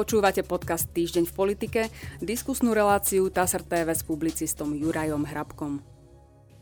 Počúvate 0.00 0.40
podcast 0.40 0.88
Týždeň 0.96 1.28
v 1.28 1.34
politike, 1.36 1.80
diskusnú 2.24 2.72
reláciu 2.72 3.28
TASR 3.28 3.60
TV 3.60 3.92
s 3.92 4.00
publicistom 4.00 4.72
Jurajom 4.72 5.28
Hrabkom. 5.28 5.84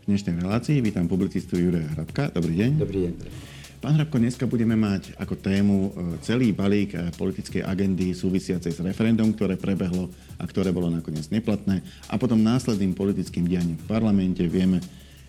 V 0.02 0.04
dnešnej 0.10 0.42
relácii 0.42 0.82
vítam 0.82 1.06
publicistu 1.06 1.54
Juraja 1.54 1.86
Hrabka. 1.94 2.34
Dobrý 2.34 2.58
deň. 2.58 2.70
Dobrý 2.82 2.98
deň. 3.06 3.12
Pán 3.78 3.94
Hrabko, 3.94 4.18
dneska 4.18 4.50
budeme 4.50 4.74
mať 4.74 5.14
ako 5.22 5.38
tému 5.38 5.76
e, 5.86 5.90
celý 6.26 6.50
balík 6.50 6.98
e, 6.98 7.14
politickej 7.14 7.62
agendy 7.62 8.10
súvisiacej 8.10 8.74
s 8.74 8.82
referendum, 8.82 9.30
ktoré 9.30 9.54
prebehlo 9.54 10.10
a 10.34 10.42
ktoré 10.42 10.74
bolo 10.74 10.90
nakoniec 10.90 11.30
neplatné 11.30 11.86
a 12.10 12.18
potom 12.18 12.42
následným 12.42 12.98
politickým 12.98 13.46
dianím 13.46 13.78
v 13.78 13.86
parlamente. 13.86 14.42
Vieme, 14.50 14.82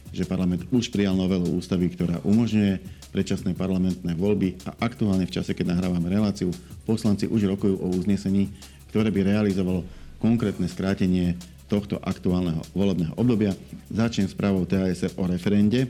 že 0.09 0.25
parlament 0.25 0.65
už 0.73 0.89
prijal 0.89 1.13
novelu 1.13 1.45
ústavy, 1.45 1.93
ktorá 1.93 2.17
umožňuje 2.25 2.98
predčasné 3.09 3.57
parlamentné 3.57 4.13
voľby 4.13 4.61
a 4.69 4.85
aktuálne 4.85 5.25
v 5.25 5.33
čase, 5.33 5.57
keď 5.57 5.73
nahrávame 5.77 6.09
reláciu, 6.09 6.53
poslanci 6.85 7.25
už 7.25 7.49
rokujú 7.57 7.75
o 7.81 7.87
uznesení, 7.93 8.49
ktoré 8.93 9.09
by 9.09 9.21
realizovalo 9.25 9.85
konkrétne 10.21 10.69
skrátenie 10.69 11.37
tohto 11.69 12.01
aktuálneho 12.01 12.65
volebného 12.73 13.13
obdobia. 13.13 13.53
Začnem 13.93 14.25
správou 14.25 14.65
TASR 14.65 15.13
o 15.17 15.29
referende, 15.29 15.85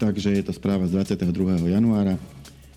takže 0.00 0.32
je 0.32 0.42
to 0.44 0.52
správa 0.56 0.88
z 0.88 0.96
22. 0.96 1.60
januára. 1.68 2.16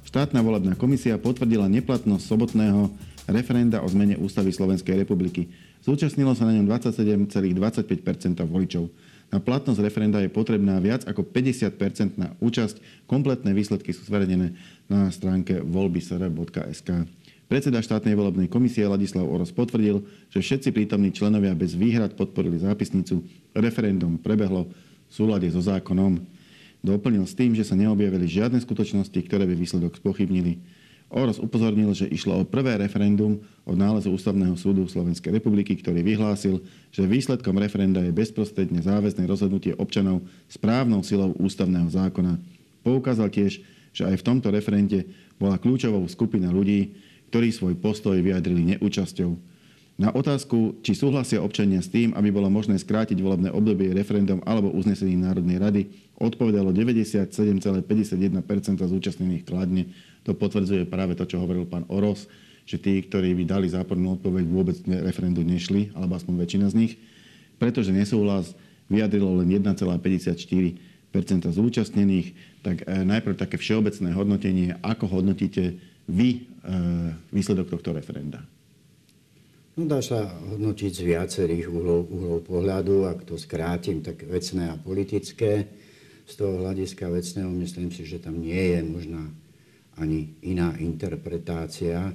Štátna 0.03 0.39
volebná 0.44 0.75
komisia 0.75 1.20
potvrdila 1.20 1.67
neplatnosť 1.67 2.23
sobotného 2.23 2.91
referenda 3.27 3.84
o 3.84 3.88
zmene 3.91 4.16
ústavy 4.16 4.55
Slovenskej 4.55 5.03
republiky. 5.03 5.52
Zúčastnilo 5.84 6.31
sa 6.36 6.47
na 6.47 6.55
ňom 6.55 6.67
27,25% 6.67 8.44
voličov. 8.47 8.88
Na 9.27 9.44
platnosť 9.44 9.84
referenda 9.84 10.23
je 10.23 10.31
potrebná 10.31 10.80
viac 10.80 11.04
ako 11.04 11.27
50 11.27 12.16
na 12.16 12.31
účasť. 12.40 12.80
Kompletné 13.12 13.52
výsledky 13.52 13.91
sú 13.91 14.08
zverejnené 14.08 14.55
na 14.88 15.12
stránke 15.12 15.59
voľbysr.sk. 15.59 16.90
Predseda 17.48 17.80
štátnej 17.80 18.16
volebnej 18.16 18.52
komisie 18.52 18.84
Ladislav 18.88 19.23
Oros 19.23 19.56
potvrdil, 19.56 20.03
že 20.31 20.44
všetci 20.44 20.75
prítomní 20.75 21.16
členovia 21.16 21.56
bez 21.56 21.75
výhrad 21.75 22.16
podporili 22.16 22.59
zápisnicu. 22.59 23.23
Referendum 23.56 24.19
prebehlo 24.19 24.67
v 25.08 25.11
súlade 25.11 25.47
so 25.47 25.64
zákonom. 25.64 26.19
Doplnil 26.84 27.23
s 27.23 27.36
tým, 27.36 27.56
že 27.56 27.64
sa 27.64 27.80
neobjavili 27.80 28.28
žiadne 28.28 28.59
skutočnosti, 28.59 29.16
ktoré 29.28 29.47
by 29.47 29.56
výsledok 29.59 29.95
spochybnili. 29.95 30.59
Oros 31.08 31.39
upozornil, 31.39 31.95
že 31.95 32.11
išlo 32.11 32.44
o 32.44 32.44
prvé 32.44 32.75
referendum 32.75 33.39
od 33.63 33.80
nálezu 33.80 34.11
Ústavného 34.11 34.59
súdu 34.59 34.83
Slovenskej 34.91 35.31
republiky, 35.31 35.80
ktorý 35.80 36.03
vyhlásil, 36.03 36.59
že 36.91 37.08
výsledkom 37.08 37.55
referenda 37.55 38.03
je 38.03 38.11
bezprostredne 38.11 38.83
záväzné 38.83 39.23
rozhodnutie 39.23 39.72
občanov 39.80 40.19
správnou 40.52 41.00
silou 41.08 41.31
ústavného 41.39 41.88
zákona. 41.88 42.35
Poukázal 42.83 43.31
tiež, 43.31 43.63
že 43.95 44.03
aj 44.03 44.19
v 44.19 44.25
tomto 44.28 44.52
referende 44.52 45.08
bola 45.39 45.55
kľúčovou 45.55 46.03
skupina 46.11 46.52
ľudí, 46.52 46.91
ktorí 47.31 47.55
svoj 47.55 47.80
postoj 47.80 48.19
vyjadrili 48.19 48.75
neúčasťou. 48.75 49.56
Na 49.98 50.14
otázku, 50.14 50.78
či 50.86 50.94
súhlasia 50.94 51.42
občania 51.42 51.81
s 51.81 51.90
tým, 51.90 52.14
aby 52.14 52.30
bolo 52.30 52.53
možné 52.53 52.78
skrátiť 52.78 53.17
volebné 53.17 53.50
obdobie 53.50 53.90
referendum 53.98 54.38
alebo 54.45 54.70
uznesením 54.70 55.26
Národnej 55.26 55.58
rady, 55.58 55.81
odpovedalo 56.22 56.70
97,51% 56.70 57.81
zúčastnených 58.78 59.42
kladne 59.42 59.90
to 60.28 60.36
potvrdzuje 60.36 60.84
práve 60.92 61.16
to, 61.16 61.23
čo 61.23 61.40
hovoril 61.40 61.64
pán 61.64 61.88
Oros, 61.88 62.28
že 62.68 62.75
tí, 62.75 63.00
ktorí 63.00 63.31
by 63.31 63.44
dali 63.48 63.72
zápornú 63.72 64.20
odpoveď, 64.20 64.44
vôbec 64.44 64.75
referendu 64.84 65.40
nešli, 65.40 65.95
alebo 65.95 66.20
aspoň 66.20 66.44
väčšina 66.44 66.68
z 66.68 66.75
nich, 66.75 66.94
pretože 67.56 67.95
nesúhlas 67.95 68.52
vyjadrilo 68.92 69.40
len 69.40 69.48
1,54% 69.56 70.75
zúčastnených. 71.48 72.36
Tak 72.59 72.84
e, 72.84 73.08
najprv 73.08 73.40
také 73.40 73.56
všeobecné 73.56 74.12
hodnotenie, 74.12 74.75
ako 74.84 75.08
hodnotíte 75.08 75.80
vy 76.12 76.30
e, 76.36 76.40
výsledok 77.31 77.72
tohto 77.72 77.95
referenda? 77.95 78.44
No 79.78 79.86
dá 79.86 80.02
sa 80.02 80.25
hodnotiť 80.25 80.89
z 80.89 81.02
viacerých 81.06 81.70
uhlov, 81.70 82.09
uhlov 82.09 82.42
pohľadu, 82.50 83.06
ak 83.06 83.29
to 83.29 83.38
skrátim, 83.38 84.01
tak 84.01 84.25
vecné 84.25 84.74
a 84.74 84.75
politické. 84.81 85.69
Z 86.25 86.34
toho 86.34 86.66
hľadiska 86.66 87.06
vecného 87.06 87.46
myslím 87.62 87.94
si, 87.94 88.01
že 88.01 88.18
tam 88.18 88.41
nie 88.41 88.74
je 88.74 88.81
možná 88.81 89.22
ani 90.01 90.34
iná 90.41 90.74
interpretácia 90.81 92.09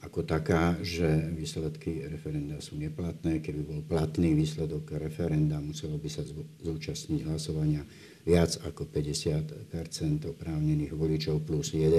ako 0.00 0.24
taká, 0.24 0.80
že 0.80 1.04
výsledky 1.36 2.08
referenda 2.08 2.64
sú 2.64 2.80
neplatné. 2.80 3.44
Keby 3.44 3.60
bol 3.60 3.80
platný 3.84 4.32
výsledok 4.32 4.96
referenda, 4.96 5.60
muselo 5.60 6.00
by 6.00 6.08
sa 6.08 6.24
zúčastniť 6.64 7.28
hlasovania 7.28 7.84
viac 8.24 8.56
ako 8.64 8.88
50% 8.88 10.32
oprávnených 10.32 10.96
voličov 10.96 11.44
plus 11.44 11.76
1. 11.76 11.92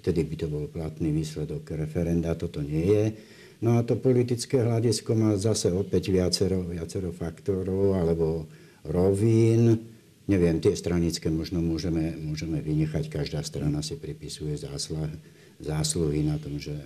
Vtedy 0.00 0.20
by 0.24 0.34
to 0.40 0.46
bol 0.48 0.64
platný 0.64 1.12
výsledok 1.12 1.76
referenda. 1.76 2.32
Toto 2.38 2.64
nie 2.64 2.88
je. 2.88 3.04
No 3.58 3.78
a 3.78 3.82
to 3.82 3.98
politické 3.98 4.62
hľadisko 4.62 5.18
má 5.18 5.34
zase 5.34 5.74
opäť 5.74 6.14
viacero, 6.14 6.62
viacero 6.62 7.10
faktorov 7.10 7.98
alebo 7.98 8.46
rovín 8.86 9.82
Neviem, 10.28 10.60
tie 10.60 10.76
stranické 10.76 11.32
možno 11.32 11.64
môžeme, 11.64 12.12
môžeme 12.20 12.60
vynechať. 12.60 13.08
Každá 13.08 13.40
strana 13.40 13.80
si 13.80 13.96
pripisuje 13.96 14.60
záslah, 14.60 15.08
zásluhy 15.56 16.20
na 16.20 16.36
tom, 16.36 16.60
že 16.60 16.76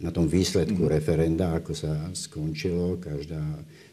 na 0.00 0.08
tom 0.08 0.24
výsledku 0.24 0.88
mm. 0.88 0.92
referenda, 0.96 1.52
ako 1.52 1.76
sa 1.76 2.08
skončilo. 2.16 2.96
Každá 2.96 3.44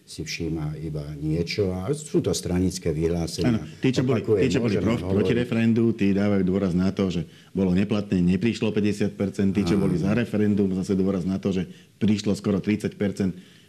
si 0.08 0.24
všíma 0.24 0.80
iba 0.88 1.04
niečo 1.20 1.76
a 1.76 1.92
sú 1.92 2.24
to 2.24 2.32
stranické 2.32 2.96
vyhlásenia. 2.96 3.60
Áno, 3.60 3.68
tí, 3.84 3.92
čo 3.92 4.08
boli, 4.08 4.24
tí, 4.24 4.48
čo 4.56 4.64
boli 4.64 4.80
pro, 4.80 4.96
proti 4.96 5.36
referendu, 5.36 5.92
tí 5.92 6.16
dávajú 6.16 6.48
dôraz 6.48 6.72
na 6.72 6.96
to, 6.96 7.12
že 7.12 7.28
bolo 7.52 7.76
neplatné, 7.76 8.24
neprišlo 8.24 8.72
50%, 8.72 9.52
tí, 9.52 9.62
čo 9.68 9.76
boli 9.76 10.00
za 10.00 10.16
referendum, 10.16 10.72
zase 10.80 10.96
dôraz 10.96 11.28
na 11.28 11.36
to, 11.44 11.52
že 11.52 11.68
prišlo 12.00 12.40
skoro 12.40 12.64
30% 12.64 12.96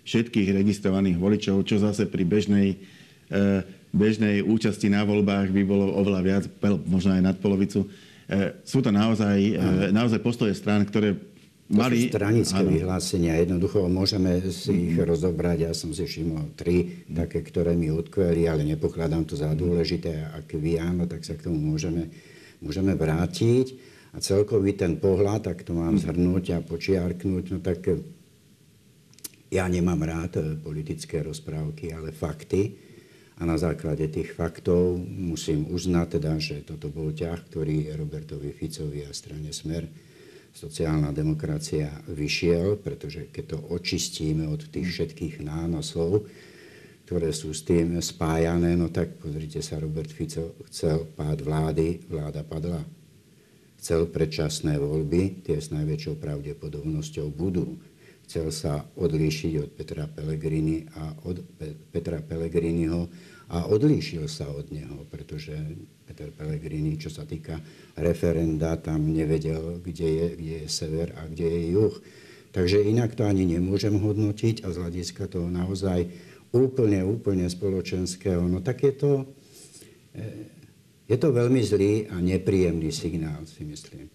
všetkých 0.06 0.48
registrovaných 0.54 1.18
voličov, 1.18 1.66
čo 1.66 1.82
zase 1.82 2.06
pri 2.06 2.22
bežnej 2.22 2.78
e, 3.34 3.66
bežnej 3.92 4.44
účasti 4.44 4.92
na 4.92 5.02
voľbách 5.02 5.48
by 5.50 5.62
bolo 5.64 5.90
oveľa 5.96 6.20
viac, 6.22 6.44
možno 6.86 7.16
aj 7.16 7.22
nad 7.24 7.36
polovicu. 7.40 7.88
E, 8.28 8.54
sú 8.62 8.84
to 8.84 8.92
naozaj, 8.92 9.36
e, 9.36 9.90
naozaj 9.90 10.20
postoje 10.20 10.52
strán, 10.54 10.84
ktoré 10.84 11.16
mali... 11.68 12.08
Stranické 12.08 12.64
áno. 12.64 12.72
vyhlásenia. 12.72 13.36
Jednoducho 13.40 13.84
môžeme 13.86 14.40
si 14.48 14.92
ich 14.92 14.96
mm. 14.96 15.04
rozobrať. 15.04 15.68
Ja 15.68 15.72
som 15.76 15.92
si 15.92 16.04
všimol 16.08 16.56
tri, 16.56 17.04
také, 17.08 17.44
ktoré 17.44 17.76
mi 17.76 17.92
utkveli, 17.92 18.48
ale 18.48 18.64
nepokladám 18.64 19.28
to 19.28 19.36
za 19.36 19.52
dôležité. 19.52 20.32
Ak 20.32 20.48
vy 20.56 20.80
áno, 20.80 21.04
tak 21.04 21.22
sa 21.24 21.36
k 21.36 21.48
tomu 21.48 21.60
môžeme, 21.60 22.08
môžeme 22.64 22.96
vrátiť. 22.96 23.96
A 24.16 24.24
celkový 24.24 24.72
ten 24.72 24.96
pohľad, 24.96 25.52
ak 25.52 25.68
to 25.68 25.76
mám 25.76 26.00
mm. 26.00 26.02
zhrnúť 26.08 26.44
a 26.56 26.58
počiarknúť, 26.64 27.44
no 27.52 27.58
tak 27.60 27.84
ja 29.48 29.64
nemám 29.64 30.00
rád 30.04 30.60
politické 30.60 31.24
rozprávky, 31.24 31.92
ale 31.92 32.12
fakty 32.12 32.88
a 33.38 33.46
na 33.46 33.56
základe 33.56 34.10
tých 34.10 34.34
faktov 34.34 34.98
musím 35.00 35.70
uznať 35.70 36.06
teda, 36.18 36.32
že 36.42 36.56
toto 36.66 36.90
bol 36.90 37.14
ťah, 37.14 37.38
ktorý 37.48 37.94
Robertovi 37.94 38.50
Ficovi 38.52 39.06
a 39.06 39.12
strane 39.14 39.54
Smer 39.54 40.07
sociálna 40.52 41.14
demokracia 41.14 41.90
vyšiel, 42.08 42.80
pretože 42.80 43.30
keď 43.30 43.44
to 43.54 43.58
očistíme 43.72 44.48
od 44.48 44.68
tých 44.68 44.88
všetkých 44.90 45.44
nánosov, 45.44 46.26
ktoré 47.08 47.32
sú 47.32 47.56
s 47.56 47.64
tým 47.64 47.96
spájané, 48.04 48.76
no 48.76 48.92
tak 48.92 49.16
pozrite 49.16 49.64
sa, 49.64 49.80
Robert 49.80 50.12
Fico 50.12 50.58
chcel 50.68 51.08
pád 51.16 51.40
vlády, 51.40 52.04
vláda 52.08 52.44
padla. 52.44 52.84
Chcel 53.78 54.10
predčasné 54.10 54.76
voľby, 54.76 55.46
tie 55.46 55.56
s 55.56 55.70
najväčšou 55.70 56.18
pravdepodobnosťou 56.18 57.30
budú 57.30 57.78
chcel 58.28 58.52
sa 58.52 58.84
odlíšiť 58.84 59.52
od 59.56 59.70
Petra 59.72 60.04
Pellegrini 60.04 60.84
a 61.00 61.16
od 61.24 61.40
Petra 61.88 62.20
Pellegriniho 62.20 63.08
a 63.48 63.64
odlíšil 63.68 64.28
sa 64.28 64.48
od 64.52 64.68
neho, 64.68 65.08
pretože 65.08 65.56
Peter 66.04 66.28
Pellegrini, 66.28 67.00
čo 67.00 67.08
sa 67.08 67.24
týka 67.24 67.56
referenda, 67.96 68.76
tam 68.76 69.08
nevedel, 69.08 69.80
kde 69.80 70.08
je, 70.08 70.26
kde 70.36 70.54
je 70.64 70.68
sever 70.68 71.16
a 71.16 71.24
kde 71.24 71.46
je 71.48 71.62
juh. 71.72 71.94
Takže 72.52 72.84
inak 72.84 73.16
to 73.16 73.24
ani 73.24 73.44
nemôžem 73.44 73.96
hodnotiť 73.96 74.64
a 74.64 74.72
z 74.72 74.76
hľadiska 74.80 75.28
toho 75.28 75.48
naozaj 75.48 76.08
úplne, 76.52 77.04
úplne 77.04 77.44
spoločenského, 77.48 78.44
no 78.48 78.64
tak 78.64 78.84
je 78.84 78.92
to, 78.96 79.12
eh, 80.16 80.48
je 81.08 81.16
to 81.16 81.28
veľmi 81.32 81.60
zlý 81.64 82.08
a 82.12 82.20
nepríjemný 82.20 82.92
signál, 82.92 83.44
si 83.48 83.64
myslím 83.64 84.08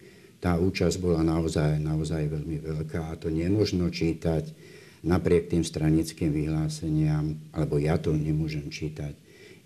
tá 0.44 0.60
účasť 0.60 1.00
bola 1.00 1.24
naozaj, 1.24 1.80
naozaj 1.80 2.28
veľmi 2.28 2.60
veľká 2.60 3.08
a 3.08 3.16
to 3.16 3.32
nemôžno 3.32 3.88
čítať 3.88 4.52
napriek 5.00 5.48
tým 5.48 5.64
stranickým 5.64 6.36
vyhláseniam, 6.36 7.40
alebo 7.56 7.80
ja 7.80 7.96
to 7.96 8.12
nemôžem 8.12 8.68
čítať 8.68 9.16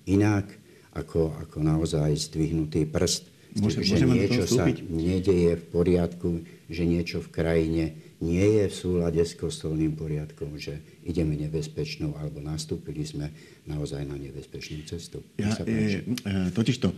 inak, 0.08 0.48
ako, 0.96 1.36
ako 1.36 1.58
naozaj 1.60 2.16
zdvihnutý 2.16 2.88
prst, 2.88 3.38
Môžem, 3.56 3.80
že 3.80 4.04
niečo 4.04 4.44
sa 4.44 4.68
nedeje 4.92 5.56
v 5.56 5.64
poriadku, 5.72 6.44
že 6.68 6.84
niečo 6.84 7.24
v 7.24 7.28
krajine 7.32 7.84
nie 8.20 8.44
je 8.44 8.64
v 8.68 8.74
súlade 8.74 9.22
s 9.22 9.32
kostolným 9.38 9.94
poriadkom, 9.94 10.58
že 10.58 10.82
ideme 11.06 11.38
nebezpečnou, 11.38 12.18
alebo 12.18 12.42
nastúpili 12.42 13.06
sme 13.06 13.30
naozaj 13.64 14.04
na 14.04 14.18
nebezpečnú 14.18 14.84
cestu. 14.84 15.24
Ja, 15.38 15.54
e, 15.64 16.02
e, 16.02 16.50
totiž 16.50 16.76
to, 16.82 16.90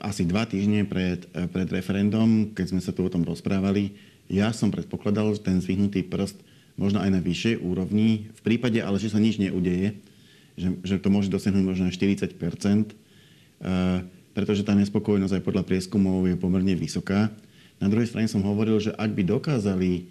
asi 0.00 0.24
dva 0.24 0.48
týždne 0.48 0.88
pred, 0.88 1.28
pred 1.28 1.68
referendum, 1.70 2.50
keď 2.56 2.66
sme 2.72 2.80
sa 2.80 2.90
tu 2.90 3.04
o 3.04 3.12
tom 3.12 3.22
rozprávali, 3.22 3.94
ja 4.30 4.54
som 4.54 4.72
predpokladal, 4.72 5.34
že 5.36 5.44
ten 5.44 5.58
zvihnutý 5.60 6.06
prst 6.06 6.40
možno 6.78 7.02
aj 7.04 7.10
na 7.12 7.20
vyššej 7.20 7.60
úrovni, 7.60 8.32
v 8.32 8.40
prípade 8.40 8.80
ale, 8.80 8.96
že 8.96 9.12
sa 9.12 9.20
nič 9.20 9.36
neudeje, 9.36 9.98
že, 10.60 10.70
že 10.84 10.96
to 11.00 11.08
môže 11.08 11.32
dosiahnuť 11.32 11.64
možno 11.64 11.88
40 11.88 12.36
pretože 14.30 14.62
tá 14.62 14.72
nespokojnosť 14.78 15.40
aj 15.40 15.42
podľa 15.44 15.64
prieskumov 15.66 16.28
je 16.28 16.36
pomerne 16.38 16.72
vysoká. 16.78 17.32
Na 17.82 17.88
druhej 17.88 18.12
strane 18.12 18.28
som 18.28 18.44
hovoril, 18.44 18.78
že 18.78 18.94
ak 18.94 19.10
by 19.16 19.22
dokázali 19.26 20.06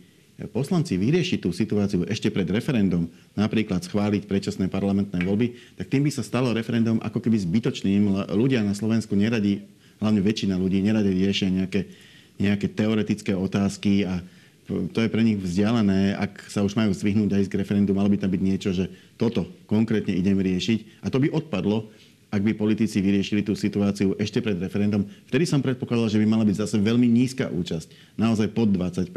poslanci 0.47 0.95
vyriešiť 0.95 1.43
tú 1.43 1.51
situáciu 1.51 2.07
ešte 2.07 2.31
pred 2.31 2.47
referendum, 2.47 3.11
napríklad 3.35 3.83
schváliť 3.83 4.23
predčasné 4.23 4.71
parlamentné 4.71 5.19
voľby, 5.27 5.75
tak 5.75 5.91
tým 5.91 6.07
by 6.07 6.11
sa 6.15 6.23
stalo 6.23 6.55
referendum 6.55 6.95
ako 7.03 7.19
keby 7.19 7.35
zbytočným. 7.43 8.31
Ľudia 8.31 8.63
na 8.63 8.71
Slovensku 8.71 9.19
neradi, 9.19 9.67
hlavne 9.99 10.23
väčšina 10.23 10.55
ľudí, 10.55 10.79
neradi 10.79 11.11
riešia 11.11 11.51
nejaké, 11.51 11.91
nejaké 12.39 12.71
teoretické 12.71 13.35
otázky 13.35 14.07
a 14.07 14.23
to 14.69 15.00
je 15.01 15.10
pre 15.10 15.25
nich 15.25 15.42
vzdialené. 15.42 16.13
Ak 16.16 16.45
sa 16.48 16.62
už 16.62 16.77
majú 16.77 16.94
zvyhnúť 16.94 17.36
aj 17.36 17.44
k 17.50 17.60
referendum, 17.60 17.98
malo 17.98 18.07
by 18.07 18.21
tam 18.21 18.30
byť 18.30 18.42
niečo, 18.42 18.69
že 18.69 18.88
toto 19.18 19.50
konkrétne 19.66 20.13
idem 20.13 20.38
riešiť. 20.38 21.04
A 21.04 21.10
to 21.10 21.18
by 21.18 21.33
odpadlo, 21.33 21.89
ak 22.30 22.45
by 22.45 22.54
politici 22.54 23.01
vyriešili 23.01 23.42
tú 23.42 23.57
situáciu 23.57 24.13
ešte 24.21 24.39
pred 24.39 24.56
referendum. 24.62 25.10
Vtedy 25.25 25.50
som 25.50 25.66
predpokladal, 25.66 26.13
že 26.13 26.21
by 26.21 26.25
mala 26.30 26.45
byť 26.45 26.62
zase 26.62 26.77
veľmi 26.77 27.10
nízka 27.10 27.50
účasť, 27.50 28.18
naozaj 28.21 28.54
pod 28.54 28.69
20 28.69 29.10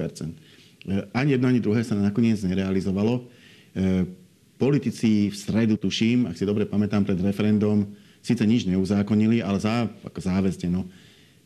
E, 0.83 1.07
ani 1.15 1.39
jedno, 1.39 1.47
ani 1.47 1.63
druhé 1.63 1.87
sa 1.87 1.95
nakoniec 1.95 2.43
nerealizovalo. 2.43 3.23
E, 3.23 3.23
politici 4.59 5.31
v 5.31 5.37
stredu, 5.37 5.79
tuším, 5.79 6.27
ak 6.27 6.35
si 6.35 6.43
dobre 6.43 6.67
pamätám, 6.67 7.07
pred 7.07 7.19
referendum 7.23 7.87
síce 8.23 8.43
nič 8.43 8.67
neuzákonili, 8.67 9.43
ale 9.43 9.59
zá, 9.63 9.87
ako 10.03 10.19
záväzne, 10.19 10.69
no, 10.71 10.83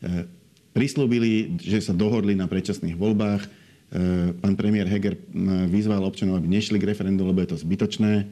e, 0.01 0.25
prislúbili, 0.73 1.57
že 1.61 1.81
sa 1.81 1.93
dohodli 1.93 2.37
na 2.37 2.45
predčasných 2.45 2.97
voľbách. 2.97 3.49
Pán 4.43 4.53
premiér 4.59 4.91
Heger 4.91 5.15
vyzval 5.71 6.03
občanov, 6.03 6.43
aby 6.43 6.51
nešli 6.51 6.75
k 6.75 6.91
referendu, 6.91 7.23
lebo 7.23 7.39
je 7.39 7.55
to 7.55 7.61
zbytočné 7.63 8.27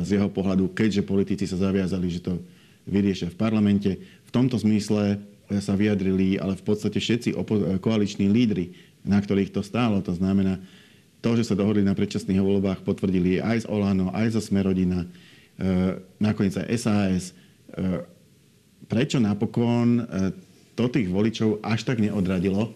z 0.00 0.08
jeho 0.08 0.28
pohľadu, 0.32 0.72
keďže 0.72 1.04
politici 1.04 1.44
sa 1.44 1.60
zaviazali, 1.60 2.08
že 2.08 2.24
to 2.24 2.40
vyriešia 2.88 3.28
v 3.28 3.36
parlamente. 3.36 3.90
V 4.00 4.30
tomto 4.32 4.56
zmysle 4.56 5.20
sa 5.60 5.76
vyjadrili 5.76 6.40
ale 6.40 6.56
v 6.56 6.64
podstate 6.64 6.96
všetci 6.96 7.36
koaliční 7.84 8.32
lídry 8.32 8.72
na 9.04 9.20
ktorých 9.20 9.52
to 9.52 9.60
stálo. 9.60 10.00
To 10.00 10.16
znamená, 10.16 10.58
to, 11.20 11.36
že 11.36 11.52
sa 11.52 11.54
dohodli 11.54 11.84
na 11.84 11.92
predčasných 11.92 12.40
voľbách, 12.40 12.84
potvrdili 12.84 13.38
aj 13.38 13.64
z 13.64 13.66
Olano, 13.68 14.10
aj 14.12 14.36
zo 14.36 14.40
Smerodina, 14.40 15.04
e, 15.04 15.08
nakoniec 16.16 16.56
aj 16.56 16.68
SAS. 16.80 17.24
Prečo 18.84 19.18
napokon 19.18 20.04
to 20.76 20.84
tých 20.86 21.08
voličov 21.10 21.58
až 21.64 21.82
tak 21.88 21.98
neodradilo, 21.98 22.70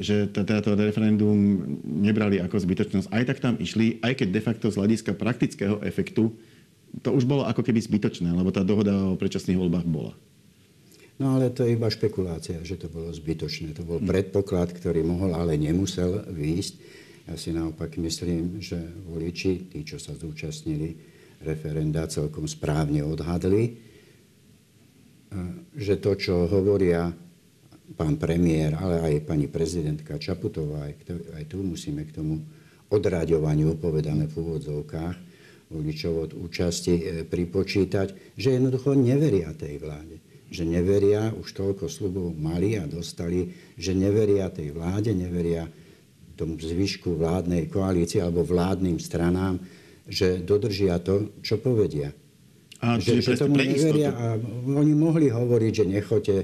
že 0.00 0.28
táto 0.32 0.72
referendum 0.72 1.36
nebrali 1.84 2.40
ako 2.40 2.56
zbytočnosť. 2.56 3.12
Aj 3.12 3.24
tak 3.28 3.38
tam 3.44 3.54
išli, 3.60 4.00
aj 4.00 4.24
keď 4.24 4.28
de 4.32 4.42
facto 4.42 4.66
z 4.72 4.78
hľadiska 4.80 5.12
praktického 5.16 5.80
efektu 5.84 6.32
to 7.00 7.08
už 7.08 7.24
bolo 7.24 7.48
ako 7.48 7.64
keby 7.64 7.80
zbytočné, 7.80 8.28
lebo 8.36 8.52
tá 8.52 8.60
dohoda 8.60 8.92
o 8.92 9.16
predčasných 9.16 9.56
voľbách 9.56 9.88
bola. 9.88 10.12
No 11.16 11.40
ale 11.40 11.48
to 11.48 11.64
je 11.64 11.72
iba 11.72 11.88
špekulácia, 11.88 12.60
že 12.60 12.76
to 12.76 12.92
bolo 12.92 13.08
zbytočné. 13.08 13.72
To 13.80 13.86
bol 13.86 13.96
predpoklad, 14.02 14.76
ktorý 14.76 15.00
mohol, 15.00 15.32
ale 15.32 15.56
nemusel 15.56 16.20
výjsť. 16.28 16.74
Ja 17.30 17.38
si 17.38 17.54
naopak 17.54 17.96
myslím, 17.96 18.60
že 18.60 18.76
voliči, 19.08 19.72
tí, 19.72 19.86
čo 19.86 19.96
sa 19.96 20.12
zúčastnili 20.12 20.98
referenda, 21.46 22.10
celkom 22.10 22.44
správne 22.44 23.06
odhadli, 23.06 23.78
že 25.72 25.96
to, 25.96 26.12
čo 26.18 26.44
hovoria 26.50 27.08
pán 27.96 28.16
premiér, 28.16 28.76
ale 28.80 29.00
aj 29.00 29.28
pani 29.28 29.46
prezidentka 29.46 30.20
Čaputová, 30.20 30.88
aj, 30.88 30.94
aj 31.36 31.44
tu 31.48 31.62
musíme 31.62 32.04
k 32.08 32.14
tomu 32.16 32.42
odraďovaniu, 32.92 33.78
povedané 33.80 34.28
v 34.28 34.34
úvodzovkách, 34.36 35.16
voličov 35.72 36.12
od 36.28 36.30
účasti 36.36 36.94
e, 37.00 37.02
pripočítať, 37.24 38.36
že 38.36 38.48
jednoducho 38.60 38.92
neveria 38.92 39.52
tej 39.56 39.80
vláde 39.80 40.16
že 40.52 40.68
neveria, 40.68 41.32
už 41.32 41.48
toľko 41.56 41.88
slubov 41.88 42.36
mali 42.36 42.76
a 42.76 42.84
dostali, 42.84 43.48
že 43.80 43.96
neveria 43.96 44.52
tej 44.52 44.76
vláde, 44.76 45.16
neveria 45.16 45.64
tomu 46.36 46.60
zvyšku 46.60 47.16
vládnej 47.16 47.72
koalície 47.72 48.20
alebo 48.20 48.44
vládnym 48.44 49.00
stranám, 49.00 49.56
že 50.04 50.44
dodržia 50.44 51.00
to, 51.00 51.32
čo 51.40 51.56
povedia. 51.56 52.12
A 52.84 53.00
že, 53.00 53.24
že 53.24 53.40
tomu 53.40 53.56
neveria 53.56 54.12
a 54.12 54.36
oni 54.68 54.92
mohli 54.92 55.32
hovoriť, 55.32 55.72
že 55.72 55.84
nechote 55.88 56.36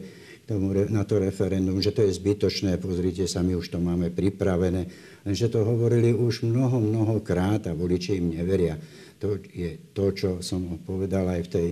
tomu, 0.48 0.72
na 0.72 1.04
to 1.04 1.20
referendum, 1.20 1.76
že 1.76 1.92
to 1.92 2.08
je 2.08 2.16
zbytočné, 2.16 2.80
pozrite 2.80 3.28
sa, 3.28 3.44
my 3.44 3.52
už 3.52 3.68
to 3.68 3.78
máme 3.78 4.08
pripravené. 4.08 4.88
Lenže 5.28 5.52
to 5.52 5.60
hovorili 5.60 6.16
už 6.16 6.48
mnoho, 6.48 6.80
mnoho 6.80 7.20
krát 7.20 7.68
a 7.68 7.76
voliči 7.76 8.16
im 8.16 8.32
neveria. 8.32 8.80
To 9.20 9.36
je 9.44 9.92
to, 9.92 10.14
čo 10.16 10.30
som 10.40 10.80
povedal 10.80 11.28
aj 11.28 11.40
v 11.44 11.52
tej 11.52 11.68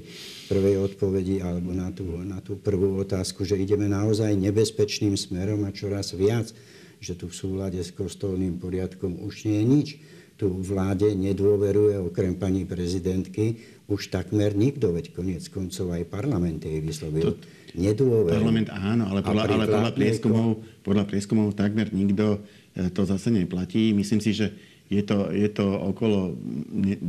prvej 0.52 0.76
odpovedi 0.92 1.40
alebo 1.40 1.72
na 1.72 1.88
tú, 1.88 2.20
na 2.20 2.44
tú 2.44 2.60
prvú 2.60 3.00
otázku, 3.00 3.48
že 3.48 3.56
ideme 3.56 3.88
naozaj 3.88 4.36
nebezpečným 4.36 5.16
smerom 5.16 5.64
a 5.64 5.72
čoraz 5.72 6.12
viac, 6.12 6.52
že 7.00 7.14
tu 7.14 7.28
v 7.28 7.34
súlade 7.34 7.80
s 7.80 7.92
kostolným 7.92 8.56
poriadkom 8.56 9.22
už 9.24 9.46
nie 9.48 9.58
je 9.60 9.66
nič. 9.66 9.88
Tu 10.36 10.46
vláde 10.48 11.16
nedôveruje 11.16 11.96
okrem 11.96 12.36
pani 12.36 12.68
prezidentky 12.68 13.56
už 13.86 14.10
takmer 14.10 14.52
nikto, 14.52 14.90
veď 14.90 15.14
koniec 15.14 15.46
koncov 15.46 15.94
aj 15.94 16.10
parlament 16.10 16.60
jej 16.60 16.82
vyslovil 16.82 17.38
nedôveru. 17.76 18.34
Parlament 18.34 18.68
áno, 18.72 19.06
ale 19.06 19.20
podľa, 19.22 19.44
ale 19.46 19.66
podľa, 19.70 19.92
prieskumov, 19.94 20.48
podľa 20.82 21.04
prieskumov 21.06 21.54
takmer 21.54 21.92
nikto 21.94 22.42
e, 22.74 22.90
to 22.90 23.06
zase 23.06 23.30
neplatí. 23.30 23.94
Myslím 23.94 24.18
si, 24.18 24.34
že 24.34 24.50
je 24.90 25.02
to, 25.06 25.30
je 25.30 25.46
to 25.50 25.66
okolo 25.66 26.34
20 26.34 27.06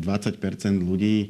ľudí, 0.85 1.17
e, 1.17 1.27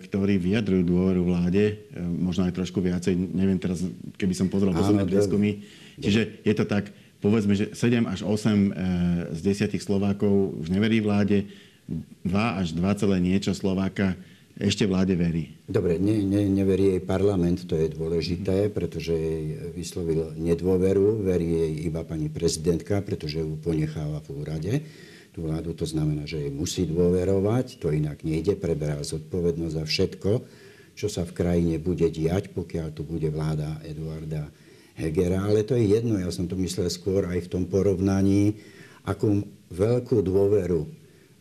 ktorí 0.00 0.40
vyjadrujú 0.40 0.82
dôveru 0.86 1.22
vláde, 1.28 1.64
e, 1.92 2.00
možno 2.00 2.48
aj 2.48 2.56
trošku 2.56 2.80
viacej, 2.80 3.12
neviem 3.12 3.60
teraz, 3.60 3.84
keby 4.16 4.32
som 4.32 4.48
pozrel 4.48 4.72
posledné 4.72 5.04
prieskumy. 5.04 5.60
Čiže 6.00 6.40
je 6.40 6.54
to 6.56 6.64
tak, 6.64 6.88
povedzme, 7.24 7.56
že 7.56 7.72
7 7.72 8.04
až 8.04 8.20
8 8.20 8.28
e, 8.28 8.68
z 9.32 9.40
10 9.40 9.80
Slovákov 9.80 10.60
už 10.60 10.68
neverí 10.68 11.00
vláde, 11.00 11.48
2 11.88 12.60
až 12.60 12.76
2, 12.76 13.16
niečo 13.16 13.56
Slováka 13.56 14.12
ešte 14.60 14.86
vláde 14.86 15.18
verí. 15.18 15.56
Dobre, 15.66 15.98
ne, 15.98 16.22
ne, 16.22 16.46
neverí 16.46 16.94
jej 16.94 17.02
parlament, 17.02 17.66
to 17.66 17.74
je 17.74 17.90
dôležité, 17.90 18.70
pretože 18.70 19.10
jej 19.10 19.72
vyslovil 19.74 20.30
nedôveru, 20.38 21.24
verí 21.24 21.48
jej 21.50 21.72
iba 21.90 22.06
pani 22.06 22.30
prezidentka, 22.30 23.02
pretože 23.02 23.42
ju 23.42 23.58
ponecháva 23.58 24.22
v 24.22 24.28
úrade 24.30 24.72
tú 25.34 25.50
vládu. 25.50 25.74
To 25.74 25.82
znamená, 25.82 26.22
že 26.30 26.46
jej 26.46 26.52
musí 26.54 26.86
dôverovať, 26.86 27.82
to 27.82 27.90
inak 27.90 28.22
nejde, 28.22 28.54
preberá 28.54 29.02
zodpovednosť 29.02 29.74
za 29.74 29.84
všetko, 29.84 30.30
čo 30.94 31.10
sa 31.10 31.26
v 31.26 31.34
krajine 31.34 31.82
bude 31.82 32.06
diať, 32.06 32.54
pokiaľ 32.54 32.94
tu 32.94 33.02
bude 33.02 33.26
vláda 33.34 33.82
Eduarda 33.82 34.46
Hegera. 34.94 35.42
Ale 35.44 35.66
to 35.66 35.74
je 35.74 35.90
jedno, 35.94 36.18
ja 36.18 36.30
som 36.30 36.46
to 36.46 36.54
myslel 36.58 36.86
skôr 36.90 37.26
aj 37.26 37.46
v 37.46 37.50
tom 37.50 37.64
porovnaní, 37.66 38.58
akú 39.04 39.44
veľkú 39.74 40.22
dôveru 40.22 40.86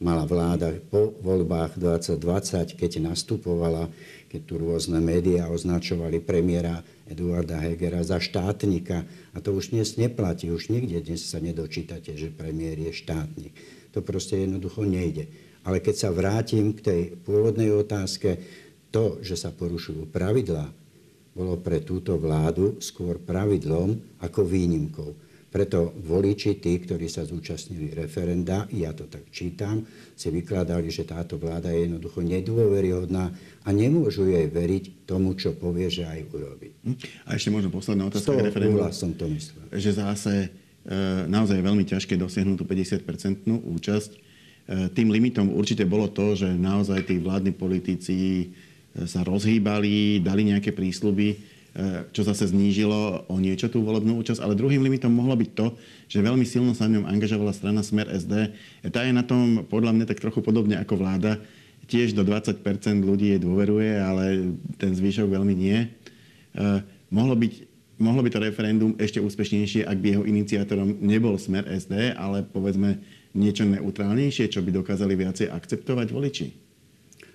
mala 0.03 0.27
vláda 0.27 0.75
po 0.91 1.15
voľbách 1.23 1.79
2020, 1.79 2.75
keď 2.75 2.91
nastupovala, 2.99 3.87
keď 4.27 4.41
tu 4.43 4.53
rôzne 4.59 4.99
médiá 4.99 5.47
označovali 5.47 6.19
premiéra 6.19 6.83
Eduarda 7.07 7.61
Hegera 7.63 8.03
za 8.03 8.19
štátnika. 8.19 9.07
A 9.31 9.37
to 9.39 9.55
už 9.55 9.71
dnes 9.71 9.95
neplatí, 9.95 10.51
už 10.51 10.73
nikde 10.73 10.99
dnes 11.07 11.23
sa 11.23 11.39
nedočítate, 11.39 12.19
že 12.19 12.35
premiér 12.35 12.83
je 12.83 12.91
štátnik. 12.91 13.53
To 13.95 14.03
proste 14.03 14.43
jednoducho 14.43 14.83
nejde. 14.83 15.31
Ale 15.63 15.79
keď 15.79 15.95
sa 15.95 16.09
vrátim 16.11 16.75
k 16.75 16.79
tej 16.83 17.01
pôvodnej 17.23 17.71
otázke, 17.71 18.43
to, 18.91 19.23
že 19.23 19.39
sa 19.39 19.55
porušujú 19.55 20.11
pravidlá, 20.11 20.82
bolo 21.33 21.57
pre 21.59 21.81
túto 21.81 22.15
vládu 22.15 22.77
skôr 22.79 23.17
pravidlom 23.17 24.21
ako 24.21 24.41
výnimkou. 24.45 25.11
Preto 25.53 25.93
voliči, 26.01 26.57
tí, 26.57 26.81
ktorí 26.81 27.05
sa 27.05 27.29
zúčastnili 27.29 27.93
referenda, 27.93 28.65
ja 28.73 28.89
to 28.89 29.05
tak 29.05 29.29
čítam, 29.29 29.85
si 30.17 30.33
vykladali, 30.33 30.89
že 30.89 31.05
táto 31.05 31.37
vláda 31.37 31.69
je 31.69 31.85
jednoducho 31.85 32.25
nedôveryhodná 32.25 33.29
a 33.61 33.69
nemôžu 33.69 34.33
jej 34.33 34.49
veriť 34.49 35.05
tomu, 35.05 35.37
čo 35.37 35.53
povie, 35.53 35.93
že 35.93 36.09
aj 36.09 36.21
urobí. 36.33 36.73
Hm? 36.81 36.97
A 37.29 37.37
ešte 37.37 37.53
možno 37.53 37.69
posledná 37.69 38.09
otázka 38.09 38.33
k 38.33 38.49
referendu. 38.49 38.81
som 38.89 39.13
to 39.13 39.29
myslel. 39.29 39.69
Že 39.69 39.91
zase 39.93 40.33
E, 40.83 41.27
naozaj 41.31 41.63
je 41.63 41.67
veľmi 41.67 41.85
ťažké 41.87 42.19
dosiahnuť 42.19 42.59
tú 42.59 42.65
50-percentnú 42.67 43.55
účasť. 43.71 44.11
E, 44.11 44.19
tým 44.91 45.15
limitom 45.15 45.47
určite 45.55 45.87
bolo 45.87 46.11
to, 46.11 46.35
že 46.35 46.51
naozaj 46.51 47.07
tí 47.07 47.23
vládni 47.23 47.55
politici 47.55 48.51
sa 48.93 49.25
rozhýbali, 49.25 50.21
dali 50.21 50.41
nejaké 50.53 50.69
prísľuby, 50.69 51.53
čo 52.13 52.21
zase 52.21 52.53
znížilo 52.53 53.25
o 53.25 53.35
niečo 53.41 53.65
tú 53.65 53.81
volebnú 53.81 54.21
účasť. 54.21 54.45
Ale 54.45 54.53
druhým 54.53 54.85
limitom 54.85 55.09
mohlo 55.09 55.33
byť 55.33 55.49
to, 55.57 55.73
že 56.05 56.21
veľmi 56.21 56.45
silno 56.45 56.77
sa 56.77 56.85
ňom 56.85 57.09
angažovala 57.09 57.49
strana 57.49 57.81
Smer 57.81 58.13
SD. 58.13 58.53
Tá 58.93 59.01
je 59.01 59.13
na 59.13 59.25
tom 59.25 59.65
podľa 59.65 59.97
mňa 59.97 60.05
tak 60.05 60.21
trochu 60.21 60.45
podobne 60.45 60.77
ako 60.77 61.01
vláda. 61.01 61.41
Tiež 61.89 62.13
do 62.13 62.21
20% 62.21 62.61
ľudí 63.01 63.33
jej 63.33 63.41
dôveruje, 63.41 63.97
ale 63.97 64.53
ten 64.77 64.93
zvýšok 64.93 65.27
veľmi 65.33 65.53
nie. 65.57 65.89
mohlo 67.09 67.33
byť 67.33 67.73
mohlo 68.03 68.21
by 68.25 68.29
to 68.33 68.41
referendum 68.41 68.91
ešte 68.97 69.21
úspešnejšie, 69.21 69.85
ak 69.85 69.97
by 70.01 70.07
jeho 70.17 70.23
iniciátorom 70.25 70.99
nebol 70.99 71.37
smer 71.37 71.63
SD, 71.69 72.17
ale 72.17 72.43
povedzme 72.43 72.99
niečo 73.33 73.63
neutrálnejšie, 73.63 74.49
čo 74.49 74.61
by 74.61 74.69
dokázali 74.73 75.13
viacej 75.15 75.47
akceptovať 75.49 76.07
voliči? 76.11 76.62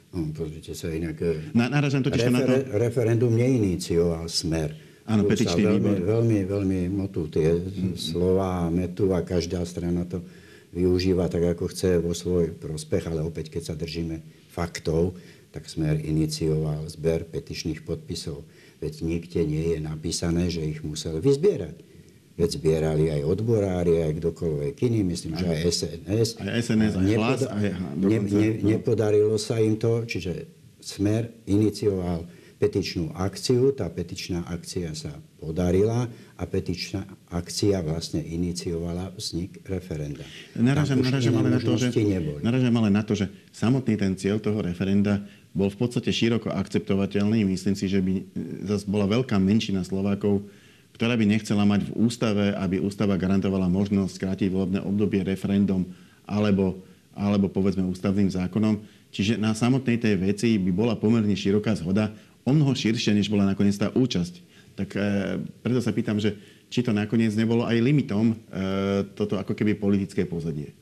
No, 0.08 0.32
pozrite 0.32 0.72
sa 0.72 0.88
inak. 0.88 1.20
Na, 1.52 1.68
naražam 1.68 2.00
totiž 2.00 2.28
refer, 2.28 2.32
na 2.32 2.40
to... 2.40 2.52
Referendum 2.80 3.32
neinicioval 3.36 4.24
smer. 4.32 4.72
Áno, 5.08 5.24
petičný 5.24 5.64
veľmi, 5.64 5.76
výbor. 5.80 5.96
Veľmi, 6.04 6.38
veľmi 6.44 6.80
motú 6.92 7.28
tie 7.32 7.56
mm. 7.56 7.96
slova 7.96 8.68
metu 8.68 9.12
a 9.16 9.24
každá 9.24 9.64
strana 9.64 10.04
to 10.04 10.20
využíva 10.72 11.32
tak, 11.32 11.56
ako 11.56 11.72
chce 11.72 11.96
vo 12.00 12.12
svoj 12.12 12.52
prospech, 12.56 13.08
ale 13.08 13.24
opäť, 13.24 13.48
keď 13.52 13.72
sa 13.72 13.74
držíme 13.76 14.20
faktov, 14.52 15.16
tak 15.48 15.64
smer 15.64 15.96
inicioval 15.96 16.84
zber 16.92 17.24
petičných 17.24 17.88
podpisov. 17.88 18.44
Veď 18.84 19.00
nikde 19.00 19.40
nie 19.48 19.76
je 19.76 19.78
napísané, 19.80 20.52
že 20.52 20.60
ich 20.60 20.84
musel 20.84 21.24
vyzbierať. 21.24 21.87
Veď 22.38 22.48
zbierali 22.54 23.10
aj 23.10 23.22
odborári, 23.26 23.98
aj 23.98 24.22
kdokoľvek 24.22 24.74
iný, 24.86 25.02
myslím, 25.10 25.34
aj, 25.34 25.40
že 25.42 25.46
aj 25.50 25.58
SNS. 25.66 26.28
Aj 26.38 26.50
SNS, 26.62 26.92
aj 26.94 27.02
Nepoda- 27.02 27.26
hlas. 27.34 27.40
Aj, 27.50 27.70
ne, 27.98 28.18
ne, 28.22 28.48
nepodarilo 28.62 29.34
sa 29.42 29.58
im 29.58 29.74
to, 29.74 30.06
čiže 30.06 30.46
Smer 30.78 31.34
inicioval 31.50 32.30
petičnú 32.58 33.14
akciu, 33.14 33.70
tá 33.70 33.86
petičná 33.86 34.42
akcia 34.50 34.90
sa 34.94 35.14
podarila 35.38 36.10
a 36.34 36.42
petičná 36.42 37.06
akcia 37.30 37.78
vlastne 37.86 38.18
iniciovala 38.18 39.14
vznik 39.14 39.62
referenda. 39.66 40.26
Naražam, 40.58 40.98
naražam, 40.98 41.38
ale 41.38 41.54
na 41.54 41.60
to, 41.62 41.78
že, 41.78 41.90
naražam 42.42 42.74
ale 42.74 42.90
na 42.90 43.02
to, 43.06 43.14
že 43.14 43.26
samotný 43.54 43.94
ten 43.94 44.18
cieľ 44.18 44.42
toho 44.42 44.58
referenda 44.58 45.22
bol 45.54 45.70
v 45.70 45.78
podstate 45.78 46.10
široko 46.10 46.50
akceptovateľný. 46.50 47.46
Myslím 47.46 47.78
si, 47.78 47.86
že 47.86 48.02
by 48.02 48.26
zase 48.66 48.90
bola 48.90 49.06
veľká 49.06 49.38
menšina 49.38 49.86
Slovákov, 49.86 50.42
ktorá 50.98 51.14
by 51.14 51.30
nechcela 51.30 51.62
mať 51.62 51.86
v 51.86 52.10
ústave, 52.10 52.50
aby 52.58 52.82
ústava 52.82 53.14
garantovala 53.14 53.70
možnosť 53.70 54.18
skrátiť 54.18 54.50
volebné 54.50 54.82
obdobie 54.82 55.22
referendum 55.22 55.86
alebo, 56.26 56.82
alebo 57.14 57.46
povedzme 57.46 57.86
ústavným 57.86 58.26
zákonom. 58.26 58.82
Čiže 59.14 59.38
na 59.38 59.54
samotnej 59.54 60.02
tej 60.02 60.18
veci 60.18 60.58
by 60.58 60.74
bola 60.74 60.98
pomerne 60.98 61.38
široká 61.38 61.78
zhoda, 61.78 62.10
o 62.42 62.50
mnoho 62.50 62.74
širšia, 62.74 63.14
než 63.14 63.30
bola 63.30 63.46
nakoniec 63.46 63.78
tá 63.78 63.94
účasť. 63.94 64.34
Tak 64.74 64.88
e, 64.98 65.00
preto 65.62 65.78
sa 65.78 65.94
pýtam, 65.94 66.18
že 66.18 66.34
či 66.66 66.82
to 66.82 66.90
nakoniec 66.90 67.30
nebolo 67.38 67.62
aj 67.62 67.78
limitom 67.78 68.34
e, 68.34 68.36
toto 69.14 69.38
ako 69.38 69.54
keby 69.54 69.78
politické 69.78 70.26
pozadie. 70.26 70.74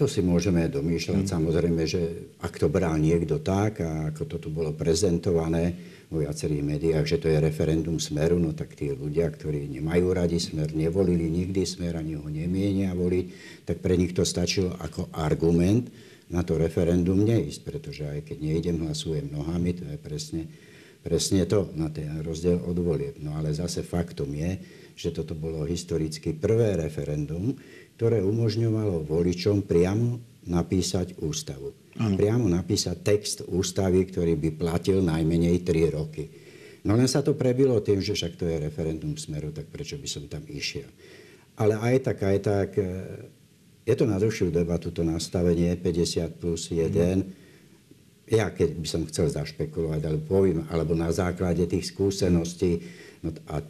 To 0.00 0.08
si 0.08 0.24
môžeme 0.24 0.64
domýšľať. 0.64 1.28
Mm. 1.28 1.28
Samozrejme, 1.28 1.82
že 1.84 2.32
ak 2.40 2.56
to 2.56 2.72
bral 2.72 2.96
niekto 2.96 3.36
tak, 3.44 3.84
a 3.84 4.08
ako 4.08 4.24
to 4.24 4.36
tu 4.40 4.48
bolo 4.48 4.72
prezentované 4.72 5.76
vo 6.08 6.24
viacerých 6.24 6.64
médiách, 6.64 7.04
že 7.04 7.20
to 7.20 7.28
je 7.28 7.36
referendum 7.36 8.00
Smeru, 8.00 8.40
no 8.40 8.56
tak 8.56 8.72
tí 8.80 8.88
ľudia, 8.96 9.28
ktorí 9.28 9.68
nemajú 9.68 10.08
radi 10.16 10.40
Smer, 10.40 10.72
nevolili 10.72 11.28
nikdy 11.28 11.68
Smer, 11.68 12.00
ani 12.00 12.16
ho 12.16 12.24
nemienia 12.32 12.96
voliť, 12.96 13.26
tak 13.68 13.84
pre 13.84 14.00
nich 14.00 14.16
to 14.16 14.24
stačilo 14.24 14.72
ako 14.80 15.12
argument 15.12 15.92
na 16.32 16.40
to 16.48 16.56
referendum 16.56 17.20
neísť, 17.20 17.60
pretože 17.60 18.08
aj 18.08 18.24
keď 18.24 18.38
nejdem, 18.40 18.80
hlasujem 18.80 19.28
nohami, 19.28 19.76
to 19.76 19.84
je 19.84 19.98
presne, 20.00 20.42
presne 21.04 21.44
to, 21.44 21.68
na 21.76 21.92
ten 21.92 22.24
rozdiel 22.24 22.56
od 22.56 22.78
volieb. 22.80 23.20
No 23.20 23.36
ale 23.36 23.52
zase 23.52 23.84
faktom 23.84 24.32
je, 24.32 24.56
že 24.96 25.12
toto 25.12 25.36
bolo 25.36 25.68
historicky 25.68 26.32
prvé 26.32 26.76
referendum, 26.76 27.52
ktoré 28.00 28.24
umožňovalo 28.24 29.04
voličom 29.04 29.68
priamo 29.68 30.16
napísať 30.48 31.20
ústavu. 31.20 31.76
Ano. 32.00 32.16
Priamo 32.16 32.48
napísať 32.48 32.96
text 33.04 33.44
ústavy, 33.44 34.08
ktorý 34.08 34.40
by 34.40 34.56
platil 34.56 35.04
najmenej 35.04 35.60
3 35.60 36.00
roky. 36.00 36.24
No 36.88 36.96
len 36.96 37.04
sa 37.04 37.20
to 37.20 37.36
prebilo 37.36 37.76
tým, 37.84 38.00
že 38.00 38.16
však 38.16 38.40
to 38.40 38.48
je 38.48 38.56
referendum 38.56 39.12
smeru, 39.20 39.52
tak 39.52 39.68
prečo 39.68 40.00
by 40.00 40.08
som 40.08 40.24
tam 40.32 40.40
išiel. 40.48 40.88
Ale 41.60 41.76
aj 41.76 42.08
tak, 42.08 42.24
aj 42.24 42.38
tak, 42.40 42.70
e, 42.80 42.88
je 43.84 43.92
to 43.92 44.08
na 44.08 44.16
dlhšiu 44.16 44.48
debatu, 44.48 44.88
to 44.96 45.04
nastavenie 45.04 45.76
50 45.76 46.40
plus 46.40 46.72
1. 46.72 46.88
Mm. 46.88 47.28
Ja 48.32 48.48
keď 48.48 48.80
by 48.80 48.88
som 48.88 49.04
chcel 49.12 49.28
zašpekulovať, 49.28 50.00
alebo 50.08 50.24
poviem, 50.24 50.64
alebo 50.72 50.96
na 50.96 51.12
základe 51.12 51.68
tých 51.68 51.92
skúseností, 51.92 52.80
no 53.20 53.36
a 53.44 53.60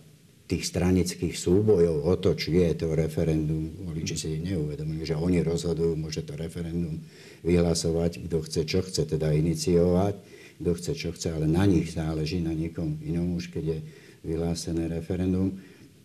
tých 0.50 0.66
stranických 0.66 1.38
súbojov 1.38 2.11
o 2.11 2.14
to, 2.19 2.35
či 2.35 2.59
je 2.59 2.83
to 2.83 2.90
referendum, 2.99 3.71
voliči 3.87 4.19
si 4.19 4.42
neuvedomujú, 4.42 5.14
že 5.14 5.14
oni 5.14 5.47
rozhodujú, 5.47 5.95
môže 5.95 6.26
to 6.26 6.35
referendum 6.35 6.99
vyhlasovať, 7.47 8.26
kto 8.26 8.42
chce, 8.42 8.61
čo 8.66 8.83
chce 8.83 9.07
teda 9.07 9.30
iniciovať, 9.30 10.19
kto 10.59 10.71
chce, 10.75 10.92
čo 10.99 11.14
chce, 11.14 11.30
ale 11.30 11.47
na 11.47 11.62
nich 11.71 11.95
záleží, 11.95 12.42
na 12.42 12.50
niekom 12.50 12.99
inom 13.07 13.38
už, 13.38 13.54
keď 13.54 13.64
je 13.64 13.78
vyhlásené 14.26 14.90
referendum. 14.90 15.54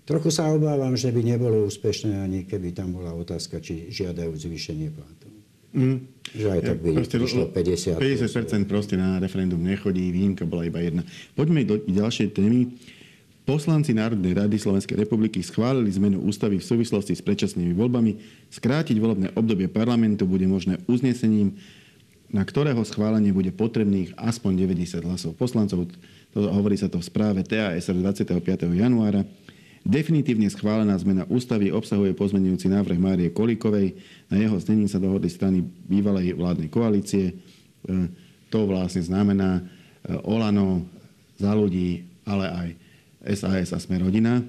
Trochu 0.06 0.30
sa 0.30 0.54
obávam, 0.54 0.94
že 0.94 1.10
by 1.10 1.26
nebolo 1.26 1.66
úspešné 1.66 2.22
ani 2.22 2.46
keby 2.46 2.78
tam 2.78 2.94
bola 2.94 3.18
otázka, 3.18 3.58
či 3.58 3.90
žiadajú 3.90 4.30
zvýšenie 4.30 4.94
platov. 4.94 5.34
Mm. 5.74 6.08
Že 6.32 6.48
aj 6.54 6.62
tak 6.62 6.78
by 6.86 6.90
proste, 7.02 7.18
išlo 7.18 7.44
50. 7.50 7.98
50% 7.98 8.70
proste 8.70 8.96
na 8.96 9.18
referendum 9.18 9.60
nechodí, 9.60 10.14
výnimka 10.14 10.46
bola 10.46 10.70
iba 10.70 10.80
jedna. 10.80 11.02
Poďme 11.34 11.66
do 11.66 11.82
ďalšej 11.82 12.38
témy. 12.38 12.70
Poslanci 13.46 13.94
Národnej 13.94 14.34
rady 14.34 14.58
Slovenskej 14.58 15.06
republiky 15.06 15.38
schválili 15.46 15.94
zmenu 15.94 16.18
ústavy 16.26 16.58
v 16.58 16.66
súvislosti 16.66 17.14
s 17.14 17.22
predčasnými 17.22 17.78
voľbami. 17.78 18.18
Skrátiť 18.50 18.98
volebné 18.98 19.38
obdobie 19.38 19.70
parlamentu 19.70 20.26
bude 20.26 20.50
možné 20.50 20.82
uznesením, 20.90 21.54
na 22.34 22.42
ktorého 22.42 22.82
schválenie 22.82 23.30
bude 23.30 23.54
potrebných 23.54 24.18
aspoň 24.18 24.66
90 24.66 25.06
hlasov 25.06 25.38
poslancov. 25.38 25.94
To, 26.34 26.50
hovorí 26.50 26.74
sa 26.74 26.90
to 26.90 26.98
v 26.98 27.06
správe 27.06 27.46
TASR 27.46 27.94
25. 28.02 28.34
januára. 28.66 29.22
Definitívne 29.86 30.50
schválená 30.50 30.98
zmena 30.98 31.30
ústavy 31.30 31.70
obsahuje 31.70 32.18
pozmenujúci 32.18 32.66
návrh 32.66 32.98
Márie 32.98 33.30
Kolíkovej. 33.30 33.94
Na 34.26 34.42
jeho 34.42 34.58
znení 34.58 34.90
sa 34.90 34.98
dohodli 34.98 35.30
strany 35.30 35.62
bývalej 35.62 36.34
vládnej 36.34 36.74
koalície. 36.74 37.30
E, 37.30 37.34
to 38.50 38.66
vlastne 38.66 39.06
znamená 39.06 39.62
e, 39.62 40.18
Olano, 40.26 40.82
za 41.38 41.54
ľudí, 41.54 42.10
ale 42.26 42.46
aj 42.50 42.70
SAS 43.26 43.74
a 43.74 43.78
Sme 43.82 43.98
rodina. 43.98 44.46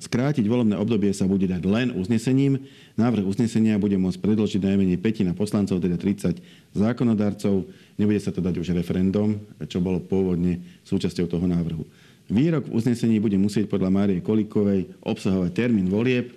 Skrátiť 0.00 0.48
volebné 0.48 0.80
obdobie 0.80 1.12
sa 1.12 1.28
bude 1.28 1.44
dať 1.44 1.60
len 1.68 1.92
uznesením. 1.92 2.56
Návrh 2.96 3.28
uznesenia 3.28 3.76
bude 3.76 4.00
môcť 4.00 4.16
predložiť 4.16 4.64
najmenej 4.64 4.96
petina 4.96 5.36
poslancov, 5.36 5.84
teda 5.84 6.00
30 6.00 6.40
zákonodarcov. 6.72 7.68
Nebude 8.00 8.16
sa 8.16 8.32
to 8.32 8.40
dať 8.40 8.64
už 8.64 8.72
referendum, 8.72 9.36
čo 9.68 9.84
bolo 9.84 10.00
pôvodne 10.00 10.64
súčasťou 10.88 11.28
toho 11.28 11.44
návrhu. 11.44 11.84
Výrok 12.32 12.68
v 12.68 12.80
uznesení 12.80 13.20
bude 13.20 13.36
musieť 13.36 13.68
podľa 13.68 13.92
Márie 13.92 14.24
Kolikovej 14.24 14.88
obsahovať 15.04 15.52
termín 15.52 15.92
volieb, 15.92 16.32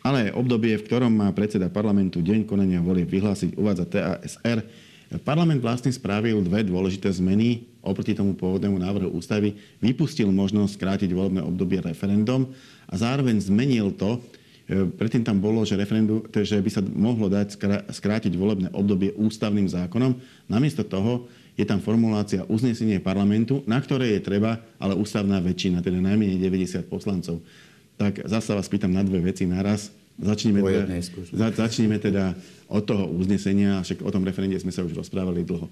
ale 0.00 0.28
aj 0.28 0.36
obdobie, 0.40 0.72
v 0.80 0.86
ktorom 0.88 1.12
má 1.12 1.28
predseda 1.36 1.68
parlamentu 1.68 2.24
deň 2.24 2.48
konania 2.48 2.80
volieb 2.80 3.08
vyhlásiť, 3.08 3.52
uvádza 3.60 3.84
TASR. 3.84 4.64
Parlament 5.20 5.60
vlastne 5.60 5.92
spravil 5.92 6.40
dve 6.40 6.64
dôležité 6.64 7.12
zmeny 7.12 7.68
oproti 7.84 8.16
tomu 8.16 8.32
pôvodnému 8.32 8.80
návrhu 8.80 9.12
ústavy 9.12 9.58
vypustil 9.82 10.32
možnosť 10.32 10.78
skrátiť 10.78 11.10
volebné 11.12 11.44
obdobie 11.44 11.84
referendum 11.84 12.48
a 12.88 12.94
zároveň 12.96 13.36
zmenil 13.42 13.92
to, 13.92 14.16
e, 14.70 14.88
Predtým 14.88 15.20
tam 15.26 15.36
bolo, 15.42 15.66
že, 15.68 15.76
referendum, 15.76 16.24
že 16.32 16.56
by 16.56 16.70
sa 16.72 16.80
mohlo 16.80 17.28
dať 17.28 17.58
skrátiť 17.92 18.32
volebné 18.32 18.72
obdobie 18.72 19.12
ústavným 19.18 19.68
zákonom. 19.68 20.16
Namiesto 20.48 20.86
toho 20.86 21.28
je 21.58 21.68
tam 21.68 21.84
formulácia 21.84 22.48
uznesenie 22.48 22.96
parlamentu, 22.96 23.60
na 23.68 23.76
ktoré 23.76 24.16
je 24.16 24.24
treba, 24.24 24.64
ale 24.80 24.96
ústavná 24.96 25.36
väčšina, 25.44 25.84
teda 25.84 26.00
najmenej 26.00 26.40
90 26.40 26.88
poslancov. 26.88 27.44
Tak 28.00 28.24
zase 28.24 28.56
vás 28.56 28.70
pýtam 28.72 28.94
na 28.94 29.04
dve 29.04 29.20
veci 29.20 29.44
naraz. 29.44 29.92
Začneme 30.20 30.60
teda, 30.60 30.84
za, 31.32 31.48
začneme 31.50 31.96
teda 31.96 32.36
od 32.68 32.84
toho 32.84 33.08
uznesenia, 33.08 33.80
však 33.80 34.04
o 34.04 34.10
tom 34.12 34.24
referende 34.24 34.60
sme 34.60 34.72
sa 34.72 34.84
už 34.84 34.92
rozprávali 34.92 35.44
dlho. 35.44 35.68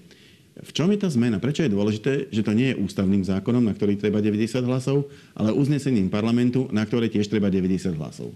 V 0.51 0.71
čom 0.75 0.91
je 0.91 0.99
tá 0.99 1.07
zmena? 1.07 1.39
Prečo 1.39 1.63
je 1.63 1.71
dôležité, 1.71 2.27
že 2.27 2.43
to 2.43 2.51
nie 2.51 2.75
je 2.75 2.79
ústavným 2.83 3.23
zákonom, 3.23 3.63
na 3.63 3.71
ktorý 3.71 3.95
treba 3.95 4.19
90 4.19 4.67
hlasov, 4.67 5.07
ale 5.31 5.55
uznesením 5.55 6.11
parlamentu, 6.11 6.67
na 6.75 6.83
ktoré 6.83 7.07
tiež 7.07 7.31
treba 7.31 7.47
90 7.47 7.95
hlasov? 7.95 8.35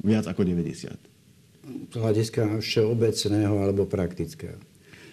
Viac 0.00 0.24
ako 0.32 0.42
90. 0.48 0.96
Z 1.92 1.94
hľadiska 1.98 2.62
všeobecného 2.62 3.52
alebo 3.52 3.84
praktického. 3.84 4.56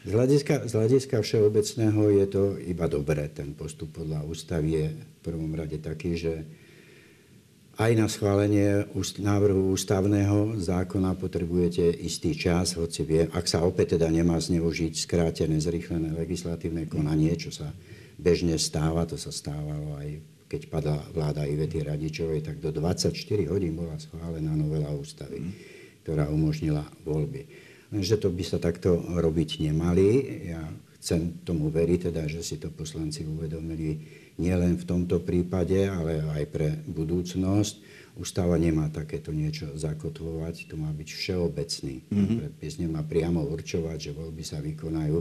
Z 0.03 0.11
hľadiska, 0.11 0.67
z 0.67 0.71
hľadiska 0.75 1.17
všeobecného 1.23 2.01
je 2.23 2.25
to 2.27 2.43
iba 2.59 2.87
dobré. 2.87 3.27
Ten 3.31 3.55
postup 3.55 4.03
podľa 4.03 4.23
ústavy 4.23 4.69
je 4.79 4.87
v 4.91 5.19
prvom 5.23 5.51
rade 5.55 5.79
taký, 5.79 6.15
že 6.15 6.33
aj 7.73 7.91
na 7.97 8.05
schválenie 8.05 8.85
návrhu 9.17 9.73
ústavného 9.73 10.61
zákona 10.61 11.17
potrebujete 11.17 11.89
istý 12.05 12.37
čas, 12.37 12.77
hoci 12.77 13.01
viem, 13.01 13.27
ak 13.33 13.49
sa 13.49 13.65
opäť 13.65 13.97
teda 13.97 14.13
nemá 14.13 14.37
zneužiť 14.37 14.93
skrátené, 14.93 15.57
zrýchlené 15.57 16.13
legislatívne 16.13 16.85
konanie, 16.85 17.33
čo 17.33 17.49
sa 17.49 17.73
bežne 18.21 18.61
stáva, 18.61 19.09
to 19.09 19.17
sa 19.17 19.33
stávalo 19.33 19.97
aj 19.97 20.33
keď 20.53 20.69
padla 20.69 21.01
vláda 21.17 21.49
Ivety 21.49 21.81
Radičovej, 21.81 22.45
tak 22.45 22.61
do 22.61 22.69
24 22.69 23.09
hodín 23.49 23.73
bola 23.73 23.97
schválená 23.97 24.53
novela 24.53 24.93
ústavy, 24.93 25.41
ktorá 26.05 26.29
umožnila 26.29 26.85
voľby. 27.01 27.49
Lenže 27.89 28.21
to 28.21 28.29
by 28.29 28.45
sa 28.45 28.61
takto 28.61 29.01
robiť 29.17 29.65
nemali. 29.65 30.07
Ja 30.53 30.61
chcem 31.01 31.41
tomu 31.41 31.73
veriť, 31.73 32.13
teda, 32.13 32.29
že 32.29 32.45
si 32.45 32.61
to 32.61 32.69
poslanci 32.69 33.25
uvedomili 33.25 33.97
nielen 34.37 34.79
v 34.79 34.85
tomto 34.87 35.21
prípade, 35.21 35.85
ale 35.85 36.21
aj 36.21 36.43
pre 36.49 36.69
budúcnosť. 36.89 37.93
Ústava 38.13 38.61
nemá 38.61 38.93
takéto 38.93 39.33
niečo 39.33 39.73
zakotvovať, 39.73 40.69
to 40.69 40.77
má 40.77 40.93
byť 40.93 41.09
všeobecný. 41.09 41.95
Mm-hmm. 42.05 42.37
Predpis 42.45 42.73
nemá 42.77 43.01
priamo 43.01 43.41
určovať, 43.41 43.97
že 43.97 44.11
voľby 44.13 44.43
sa 44.45 44.61
vykonajú, 44.61 45.17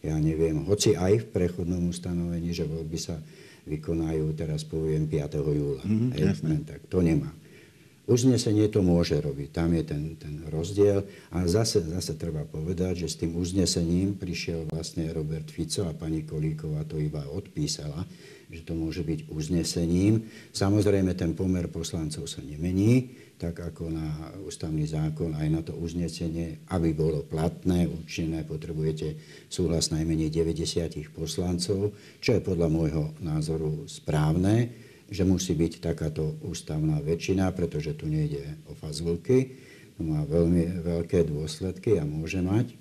ja 0.00 0.16
neviem, 0.16 0.64
hoci 0.64 0.96
aj 0.96 1.20
v 1.20 1.26
prechodnom 1.28 1.92
ustanovení, 1.92 2.56
že 2.56 2.64
voľby 2.64 2.96
sa 2.96 3.20
vykonajú, 3.68 4.32
teraz 4.32 4.64
poviem, 4.64 5.04
5. 5.04 5.36
júla. 5.36 5.84
Mm-hmm, 5.84 6.10
Hej, 6.16 6.64
tak 6.64 6.80
to 6.88 7.04
nemá. 7.04 7.28
Uznesenie 8.10 8.66
to 8.66 8.82
môže 8.82 9.14
robiť, 9.22 9.54
tam 9.54 9.70
je 9.70 9.84
ten, 9.86 10.18
ten 10.18 10.34
rozdiel. 10.50 11.06
A 11.30 11.46
zase, 11.46 11.78
zase 11.78 12.18
treba 12.18 12.42
povedať, 12.42 13.06
že 13.06 13.08
s 13.12 13.20
tým 13.22 13.38
uznesením 13.38 14.18
prišiel 14.18 14.66
vlastne 14.66 15.06
Robert 15.14 15.46
Fico 15.46 15.86
a 15.86 15.94
pani 15.94 16.26
Kolíková 16.26 16.82
to 16.90 16.98
iba 16.98 17.22
odpísala, 17.30 18.02
že 18.50 18.66
to 18.66 18.74
môže 18.74 19.06
byť 19.06 19.30
uznesením. 19.30 20.26
Samozrejme, 20.50 21.14
ten 21.14 21.38
pomer 21.38 21.70
poslancov 21.70 22.26
sa 22.26 22.42
nemení, 22.42 23.14
tak 23.38 23.56
ako 23.56 23.88
na 23.88 24.36
ústavný 24.44 24.84
zákon, 24.84 25.32
aj 25.38 25.48
na 25.48 25.62
to 25.64 25.72
uznesenie, 25.78 26.60
aby 26.68 26.92
bolo 26.92 27.24
platné, 27.24 27.88
účinné, 27.88 28.44
potrebujete 28.44 29.16
súhlas 29.48 29.88
najmenej 29.94 30.28
90 30.28 31.14
poslancov, 31.14 31.96
čo 32.20 32.30
je 32.36 32.42
podľa 32.44 32.68
môjho 32.68 33.04
názoru 33.22 33.88
správne 33.88 34.90
že 35.10 35.26
musí 35.26 35.58
byť 35.58 35.82
takáto 35.82 36.38
ústavná 36.46 37.02
väčšina, 37.02 37.50
pretože 37.50 37.98
tu 37.98 38.06
nejde 38.06 38.46
o 38.70 38.78
fazulky. 38.78 39.58
To 39.98 40.06
má 40.06 40.22
veľmi 40.22 40.86
veľké 40.86 41.26
dôsledky 41.26 41.98
a 41.98 42.06
môže 42.06 42.38
mať. 42.38 42.78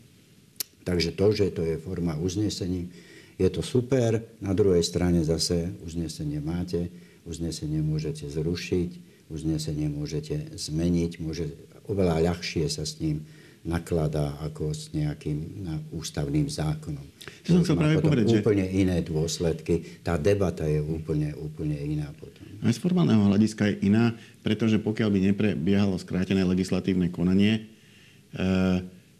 Takže 0.85 1.17
to, 1.17 1.27
že 1.33 1.51
to 1.51 1.65
je 1.65 1.81
forma 1.81 2.15
uznesení, 2.21 2.93
je 3.39 3.48
to 3.48 3.63
super. 3.63 4.19
Na 4.43 4.51
druhej 4.51 4.84
strane 4.84 5.24
zase 5.24 5.72
uznesenie 5.88 6.43
máte, 6.43 6.91
uznesenie 7.24 7.79
môžete 7.79 8.27
zrušiť, 8.27 8.89
uznesenie 9.31 9.88
môžete 9.88 10.60
zmeniť, 10.60 11.12
môže 11.24 11.48
oveľa 11.88 12.19
ľahšie 12.29 12.67
sa 12.67 12.84
s 12.84 13.00
ním 13.00 13.24
nakladá 13.63 14.39
ako 14.43 14.72
s 14.72 14.91
nejakým 14.96 15.67
ústavným 15.91 16.48
zákonom. 16.48 17.03
To 17.48 17.60
som 17.60 17.63
chcel 17.63 17.75
práve 17.75 18.00
povedať, 18.00 18.39
úplne 18.39 18.65
že... 18.67 18.75
iné 18.75 18.98
dôsledky. 19.03 20.00
Tá 20.00 20.15
debata 20.15 20.63
je 20.63 20.79
úplne, 20.79 21.36
úplne 21.36 21.75
iná 21.75 22.08
potom. 22.15 22.43
Aj 22.60 22.72
z 22.72 22.79
formálneho 22.79 23.19
hľadiska 23.27 23.67
je 23.72 23.88
iná, 23.88 24.15
pretože 24.43 24.79
pokiaľ 24.79 25.10
by 25.12 25.19
neprebiehalo 25.31 25.96
skrátené 26.00 26.43
legislatívne 26.48 27.12
konanie, 27.12 27.67
e, 28.31 28.43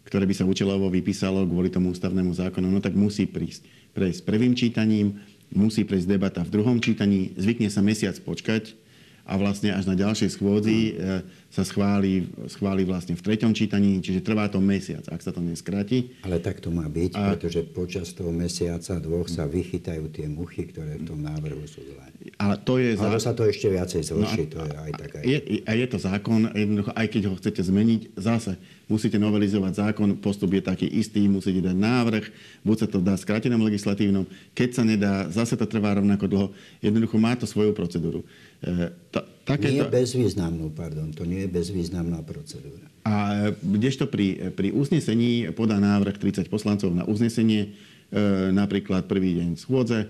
ktoré 0.08 0.24
by 0.24 0.34
sa 0.36 0.48
účelovo 0.48 0.88
vypísalo 0.88 1.44
kvôli 1.44 1.68
tomu 1.68 1.92
ústavnému 1.92 2.32
zákonu, 2.32 2.68
no 2.68 2.80
tak 2.80 2.96
musí 2.96 3.28
prísť 3.28 3.79
prejsť 3.92 4.20
prvým 4.24 4.56
čítaním, 4.56 5.20
musí 5.52 5.84
prejsť 5.84 6.08
debata 6.08 6.40
v 6.46 6.52
druhom 6.54 6.78
čítaní, 6.78 7.34
zvykne 7.36 7.68
sa 7.68 7.82
mesiac 7.82 8.16
počkať, 8.22 8.79
a 9.26 9.32
vlastne 9.36 9.70
až 9.74 9.86
na 9.86 9.96
ďalšej 9.96 10.36
schôdzi 10.36 10.78
e, 10.96 11.22
sa 11.50 11.66
schváli, 11.66 12.30
schváli 12.46 12.86
vlastne 12.86 13.18
v 13.18 13.22
treťom 13.26 13.50
čítaní, 13.50 13.98
čiže 13.98 14.22
trvá 14.22 14.46
to 14.46 14.62
mesiac, 14.62 15.02
ak 15.10 15.18
sa 15.18 15.34
to 15.34 15.42
neskráti. 15.42 16.14
Ale 16.22 16.38
tak 16.38 16.62
to 16.62 16.70
má 16.70 16.86
byť, 16.86 17.12
a... 17.18 17.34
pretože 17.34 17.66
počas 17.66 18.14
toho 18.14 18.30
mesiaca, 18.30 19.02
dvoch 19.02 19.26
sa 19.26 19.50
vychytajú 19.50 20.10
tie 20.14 20.30
muchy, 20.30 20.70
ktoré 20.70 21.02
v 21.02 21.04
tom 21.10 21.18
návrhu 21.20 21.66
sú 21.66 21.82
zlé. 21.82 22.06
Ale 22.38 22.54
to 22.62 22.78
je... 22.78 22.94
Alebo 22.94 23.18
sa 23.18 23.34
to 23.34 23.42
ešte 23.48 23.66
viacej 23.66 24.02
zhorší, 24.06 24.42
no 24.46 24.48
a, 24.48 24.52
to 24.52 24.58
je 24.62 24.76
aj 24.78 24.92
tak. 24.94 25.10
Aj... 25.18 25.22
Je, 25.26 25.38
a 25.66 25.72
je 25.74 25.86
to 25.90 25.98
zákon, 25.98 26.40
jednoducho, 26.54 26.90
aj 26.94 27.06
keď 27.10 27.22
ho 27.26 27.34
chcete 27.34 27.60
zmeniť, 27.66 28.00
zase 28.14 28.52
musíte 28.90 29.22
novelizovať 29.22 29.72
zákon, 29.86 30.18
postup 30.18 30.50
je 30.50 30.62
taký 30.66 30.86
istý, 30.90 31.30
musíte 31.30 31.62
dať 31.62 31.76
návrh, 31.78 32.24
buď 32.66 32.76
sa 32.76 32.86
to 32.90 32.98
dá 32.98 33.14
skrátenom 33.14 33.62
legislatívnom, 33.62 34.26
keď 34.50 34.68
sa 34.74 34.82
nedá, 34.82 35.30
zase 35.30 35.54
to 35.54 35.62
trvá 35.62 35.94
rovnako 35.94 36.26
dlho. 36.26 36.48
Jednoducho 36.82 37.16
má 37.22 37.38
to 37.38 37.46
svoju 37.46 37.70
procedúru. 37.70 38.26
E, 38.60 38.92
ta, 39.08 39.24
takéto... 39.48 39.84
Nie 39.84 39.88
bezvýznamnú, 39.88 40.72
pardon, 40.76 41.10
to 41.16 41.24
nie 41.24 41.44
je 41.44 41.48
bezvýznamná 41.48 42.20
procedúra. 42.22 42.84
A 43.08 43.48
kdežto 43.64 44.04
pri, 44.04 44.52
pri 44.52 44.76
uznesení 44.76 45.48
podá 45.56 45.80
návrh 45.80 46.20
30 46.20 46.52
poslancov 46.52 46.92
na 46.92 47.08
uznesenie, 47.08 47.72
e, 48.12 48.50
napríklad 48.52 49.08
prvý 49.08 49.40
deň 49.40 49.56
schôdze, 49.56 50.04
e, 50.04 50.08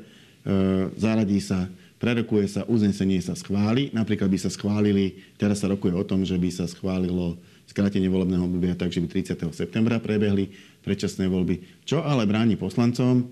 zaradí 0.98 1.38
sa, 1.38 1.70
prerokuje 2.02 2.50
sa, 2.50 2.66
uznesenie 2.66 3.22
sa 3.22 3.38
schváli, 3.38 3.94
napríklad 3.94 4.26
by 4.26 4.38
sa 4.40 4.50
schválili, 4.50 5.22
teraz 5.38 5.62
sa 5.62 5.70
rokuje 5.70 5.94
o 5.94 6.02
tom, 6.02 6.26
že 6.26 6.34
by 6.34 6.50
sa 6.50 6.66
schválilo 6.66 7.38
skrátenie 7.70 8.10
volebného 8.10 8.50
obdobia 8.50 8.74
tak, 8.74 8.90
že 8.90 8.98
by 8.98 9.06
30. 9.06 9.46
septembra 9.54 10.02
prebehli 10.02 10.50
predčasné 10.82 11.30
voľby. 11.30 11.86
Čo 11.86 12.02
ale 12.02 12.26
bráni 12.26 12.58
poslancom 12.58 13.22
e, 13.22 13.24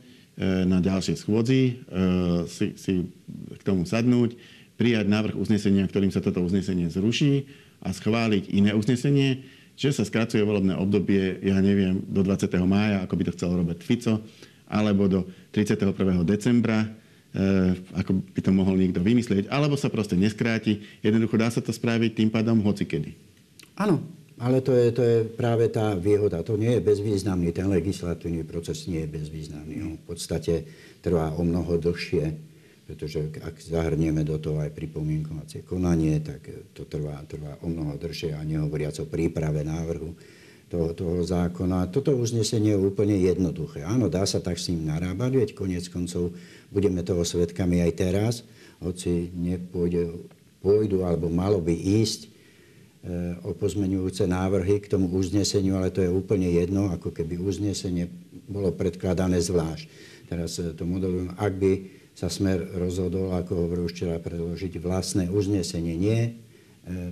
na 0.63 0.79
ďalšej 0.79 1.17
schôdzi 1.19 1.63
e, 1.67 1.73
si, 2.47 2.79
si 2.79 3.03
k 3.59 3.63
tomu 3.67 3.83
sadnúť, 3.83 4.39
prijať 4.79 5.11
návrh 5.11 5.35
uznesenia, 5.35 5.85
ktorým 5.91 6.15
sa 6.15 6.23
toto 6.23 6.39
uznesenie 6.41 6.87
zruší 6.87 7.51
a 7.83 7.91
schváliť 7.91 8.55
iné 8.55 8.71
uznesenie, 8.73 9.43
že 9.75 9.91
sa 9.91 10.07
skracuje 10.07 10.43
volebné 10.43 10.79
obdobie, 10.79 11.43
ja 11.43 11.59
neviem, 11.59 12.03
do 12.07 12.23
20. 12.23 12.51
mája, 12.63 13.03
ako 13.03 13.15
by 13.15 13.23
to 13.27 13.35
chcel 13.35 13.51
Robert 13.59 13.83
Fico, 13.83 14.23
alebo 14.71 15.11
do 15.11 15.27
31. 15.51 16.23
decembra, 16.23 16.83
e, 16.83 16.89
ako 17.95 18.23
by 18.35 18.41
to 18.43 18.51
mohol 18.55 18.75
niekto 18.75 19.03
vymyslieť, 19.03 19.51
alebo 19.51 19.75
sa 19.75 19.91
proste 19.91 20.15
neskráti. 20.19 20.83
Jednoducho 21.03 21.35
dá 21.39 21.51
sa 21.51 21.63
to 21.63 21.75
spraviť 21.75 22.11
tým 22.15 22.31
pádom 22.31 22.59
hocikedy. 22.63 23.15
Áno, 23.79 24.03
ale 24.39 24.63
to 24.63 24.75
je, 24.75 24.87
to 24.95 25.03
je 25.03 25.17
práve 25.27 25.71
tá 25.71 25.95
výhoda. 25.99 26.43
To 26.47 26.55
nie 26.55 26.79
je 26.79 26.83
bezvýznamný, 26.83 27.51
ten 27.51 27.67
legislatívny 27.67 28.47
proces 28.47 28.87
nie 28.87 29.03
je 29.07 29.11
bezvýznamný. 29.11 29.75
On 29.83 29.95
v 29.99 30.05
podstate 30.07 30.67
trvá 31.03 31.35
o 31.35 31.43
mnoho 31.43 31.79
dlhšie 31.79 32.48
pretože 32.89 33.21
ak 33.45 33.61
zahrnieme 33.61 34.25
do 34.25 34.41
toho 34.41 34.65
aj 34.65 34.73
pripomienkovacie 34.73 35.61
konanie, 35.69 36.25
tak 36.25 36.41
to 36.73 36.89
trvá, 36.89 37.21
trvá 37.29 37.61
o 37.61 37.69
mnoho 37.69 38.01
držšie 38.01 38.33
a 38.33 38.41
nehovoriac 38.41 38.97
o 39.05 39.05
príprave 39.05 39.61
návrhu 39.61 40.17
toho, 40.73 40.97
toho 40.97 41.21
zákona. 41.21 41.93
Toto 41.93 42.17
uznesenie 42.17 42.73
je 42.73 42.81
úplne 42.81 43.13
jednoduché. 43.21 43.85
Áno, 43.85 44.09
dá 44.09 44.25
sa 44.25 44.41
tak 44.41 44.57
s 44.57 44.73
ním 44.73 44.89
narábať, 44.89 45.37
veď 45.37 45.49
konec 45.53 45.85
koncov 45.93 46.33
budeme 46.73 47.05
toho 47.05 47.29
svetkami 47.29 47.85
aj 47.85 47.93
teraz, 47.93 48.35
hoci 48.81 49.37
nepôjde, 49.37 50.25
pôjdu 50.65 51.05
alebo 51.05 51.29
malo 51.29 51.61
by 51.61 51.77
ísť 51.77 52.25
e, 52.25 52.29
o 53.45 53.53
pozmenujúce 53.53 54.25
návrhy 54.25 54.81
k 54.81 54.97
tomu 54.97 55.13
uzneseniu, 55.13 55.77
ale 55.77 55.93
to 55.93 56.01
je 56.01 56.09
úplne 56.09 56.49
jedno, 56.49 56.89
ako 56.89 57.13
keby 57.13 57.37
uznesenie 57.37 58.09
bolo 58.49 58.73
predkladané 58.73 59.45
zvlášť. 59.45 59.85
Teraz 60.25 60.57
e, 60.57 60.73
to 60.73 60.89
modelujem, 60.89 61.37
ak 61.37 61.53
by 61.53 61.98
sa 62.19 62.27
Smer 62.27 62.59
rozhodol, 62.75 63.31
ako 63.31 63.71
hovoril 63.71 63.87
včera, 63.87 64.19
predložiť 64.19 64.83
vlastné 64.83 65.31
uznesenie. 65.31 65.95
Nie 65.95 66.21
e, 66.27 66.31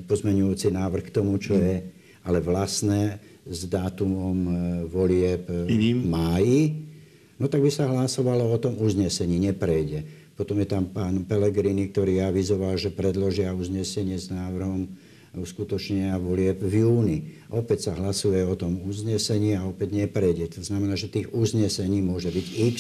pozmenujúci 0.03 0.75
návrh 0.75 1.07
k 1.07 1.15
tomu, 1.15 1.39
čo 1.39 1.55
je, 1.55 1.79
ale 2.27 2.43
vlastné 2.43 3.23
s 3.47 3.71
dátumom 3.71 4.39
e, 4.43 4.51
volieb 4.91 5.47
v 5.47 6.03
máji, 6.03 6.91
no 7.39 7.47
tak 7.47 7.63
by 7.63 7.71
sa 7.71 7.87
hlasovalo 7.87 8.51
o 8.51 8.59
tom 8.59 8.75
uznesení, 8.83 9.39
neprejde. 9.39 10.03
Potom 10.35 10.59
je 10.59 10.67
tam 10.67 10.91
pán 10.91 11.23
Pelegrini, 11.23 11.87
ktorý 11.87 12.27
avizoval, 12.27 12.75
že 12.75 12.91
predložia 12.91 13.55
uznesenie 13.55 14.19
s 14.19 14.35
návrhom 14.35 14.91
uskutočnenia 15.39 16.19
volieb 16.19 16.59
v 16.59 16.83
júni. 16.83 17.19
Opäť 17.47 17.89
sa 17.89 17.93
hlasuje 17.95 18.43
o 18.43 18.59
tom 18.59 18.83
uznesení 18.83 19.55
a 19.55 19.63
opäť 19.71 19.95
neprejde. 19.95 20.51
To 20.59 20.67
znamená, 20.67 20.99
že 20.99 21.15
tých 21.15 21.31
uznesení 21.31 22.03
môže 22.03 22.35
byť 22.35 22.47
x, 22.75 22.77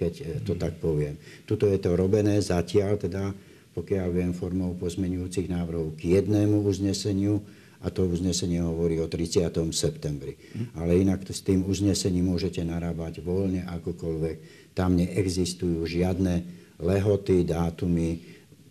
keď 0.00 0.12
e, 0.24 0.24
to 0.40 0.56
tak 0.56 0.80
poviem. 0.80 1.20
Tuto 1.44 1.68
je 1.68 1.76
to 1.76 1.92
robené 1.92 2.40
zatiaľ, 2.40 2.96
teda 2.96 3.36
pokiaľ 3.76 4.08
viem, 4.08 4.32
formou 4.32 4.72
pozmenujúcich 4.80 5.52
návrhov 5.52 6.00
k 6.00 6.16
jednému 6.16 6.64
uzneseniu 6.64 7.44
a 7.80 7.88
to 7.88 8.08
uznesenie 8.08 8.60
hovorí 8.60 9.00
o 9.00 9.08
30. 9.08 9.52
septembri. 9.72 10.36
Ale 10.76 11.00
inak 11.00 11.24
to 11.24 11.32
s 11.32 11.44
tým 11.44 11.64
uznesením 11.64 12.32
môžete 12.32 12.60
narábať 12.64 13.24
voľne 13.24 13.64
akokoľvek. 13.68 14.36
Tam 14.76 14.96
neexistujú 14.96 15.84
žiadne 15.88 16.44
lehoty, 16.80 17.44
dátumy, 17.44 18.20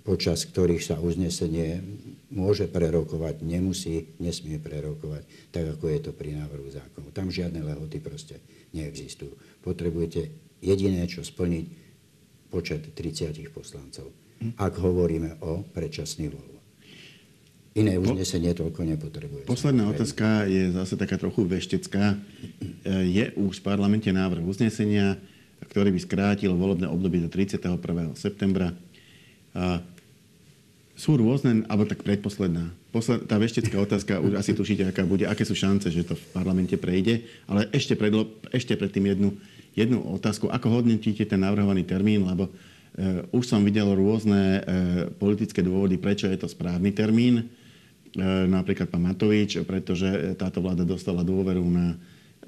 počas 0.06 0.46
ktorých 0.46 0.82
sa 0.82 0.98
uznesenie 0.98 1.82
môže 2.30 2.70
prerokovať, 2.70 3.42
nemusí, 3.42 4.14
nesmie 4.22 4.62
prerokovať, 4.62 5.26
tak 5.50 5.66
ako 5.78 5.86
je 5.90 6.00
to 6.10 6.12
pri 6.14 6.38
návrhu 6.38 6.70
zákonu. 6.70 7.10
Tam 7.10 7.34
žiadne 7.34 7.66
lehoty 7.66 7.98
proste 7.98 8.38
neexistujú. 8.74 9.34
Potrebujete 9.66 10.49
jediné, 10.60 11.08
čo 11.08 11.24
splniť 11.24 11.66
počet 12.50 12.82
30 12.96 13.50
poslancov, 13.54 14.12
ak 14.58 14.74
hovoríme 14.80 15.44
o 15.44 15.64
predčasných 15.64 16.32
voľbách. 16.32 16.60
Iné 17.78 18.02
uznesenie 18.02 18.52
toľko 18.58 18.82
nepotrebuje. 18.82 19.44
Posledná 19.46 19.86
otázka 19.88 20.50
je 20.50 20.74
zase 20.74 20.98
taká 20.98 21.22
trochu 21.22 21.46
veštecká. 21.46 22.18
Je 23.20 23.30
už 23.38 23.62
v 23.62 23.64
parlamente 23.64 24.10
návrh 24.10 24.42
uznesenia, 24.42 25.22
ktorý 25.70 25.94
by 25.94 26.00
skrátil 26.02 26.52
volebné 26.58 26.90
obdobie 26.90 27.22
do 27.22 27.30
31. 27.30 27.78
septembra. 28.18 28.74
Sú 30.98 31.16
rôzne, 31.16 31.64
alebo 31.70 31.88
tak 31.88 32.04
predposledná. 32.04 32.74
Posled, 32.90 33.30
tá 33.30 33.38
veštecká 33.38 33.78
otázka, 33.78 34.18
už 34.18 34.36
asi 34.36 34.58
tušíte, 34.58 34.90
aká 34.90 35.06
bude, 35.06 35.30
aké 35.30 35.46
sú 35.46 35.54
šance, 35.54 35.94
že 35.94 36.04
to 36.04 36.18
v 36.18 36.26
parlamente 36.34 36.74
prejde, 36.74 37.22
ale 37.46 37.70
ešte, 37.70 37.94
predlo, 37.94 38.28
ešte 38.50 38.74
predtým 38.74 39.14
jednu 39.14 39.38
jednu 39.80 40.04
otázku. 40.20 40.52
Ako 40.52 40.84
hodnotíte 40.84 41.24
ten 41.24 41.40
navrhovaný 41.40 41.88
termín, 41.88 42.28
lebo 42.28 42.52
Už 43.32 43.48
som 43.48 43.64
videl 43.64 43.88
rôzne 43.96 44.66
politické 45.22 45.64
dôvody, 45.64 45.96
prečo 46.02 46.28
je 46.28 46.36
to 46.36 46.52
správny 46.52 46.92
termín. 46.92 47.48
Napríklad 48.50 48.90
pán 48.90 49.06
Matovič, 49.06 49.62
pretože 49.64 50.36
táto 50.36 50.60
vláda 50.60 50.84
dostala 50.84 51.22
dôveru 51.24 51.64
na 51.64 51.96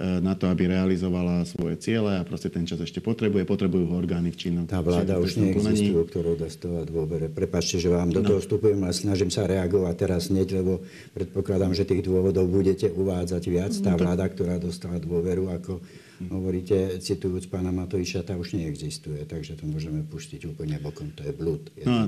E, 0.01 0.23
na 0.23 0.33
to, 0.33 0.49
aby 0.49 0.71
realizovala 0.71 1.45
svoje 1.45 1.75
ciele 1.77 2.17
a 2.17 2.23
proste 2.25 2.49
ten 2.49 2.65
čas 2.65 2.79
ešte 2.79 3.03
potrebuje. 3.03 3.43
Potrebujú 3.45 3.91
ho 3.91 3.95
orgány 3.99 4.33
v 4.33 4.37
činnom. 4.39 4.65
Tá 4.65 4.79
vláda 4.79 5.19
už 5.21 5.37
neexistuje, 5.37 5.93
ktorú 5.93 6.39
dostala 6.39 6.87
dôvere. 6.87 7.29
Prepačte, 7.29 7.77
že 7.77 7.91
vám 7.91 8.09
do 8.09 8.23
no. 8.23 8.27
toho 8.33 8.39
vstupujem, 8.39 8.79
ale 8.81 8.95
snažím 8.95 9.29
sa 9.29 9.45
reagovať 9.45 9.95
teraz 9.99 10.33
hneď, 10.33 10.63
lebo 10.63 10.81
predpokladám, 11.11 11.75
že 11.75 11.85
tých 11.85 12.07
dôvodov 12.07 12.49
budete 12.49 12.87
uvádzať 12.87 13.43
viac. 13.51 13.73
Tá 13.77 13.93
no 13.93 14.01
vláda, 14.01 14.25
ktorá 14.31 14.57
dostala 14.57 14.97
dôveru, 14.97 15.51
ako 15.53 15.83
hovoríte, 16.29 17.01
citujúc 17.01 17.49
pána 17.49 17.73
Matoviča, 17.73 18.21
tá 18.21 18.37
už 18.37 18.53
neexistuje, 18.53 19.25
takže 19.25 19.57
to 19.57 19.65
môžeme 19.65 20.05
pustiť 20.05 20.45
úplne 20.51 20.77
bokom. 20.77 21.09
To 21.17 21.25
je 21.25 21.33
blúd. 21.33 21.71
No 21.81 21.93
a 21.93 22.01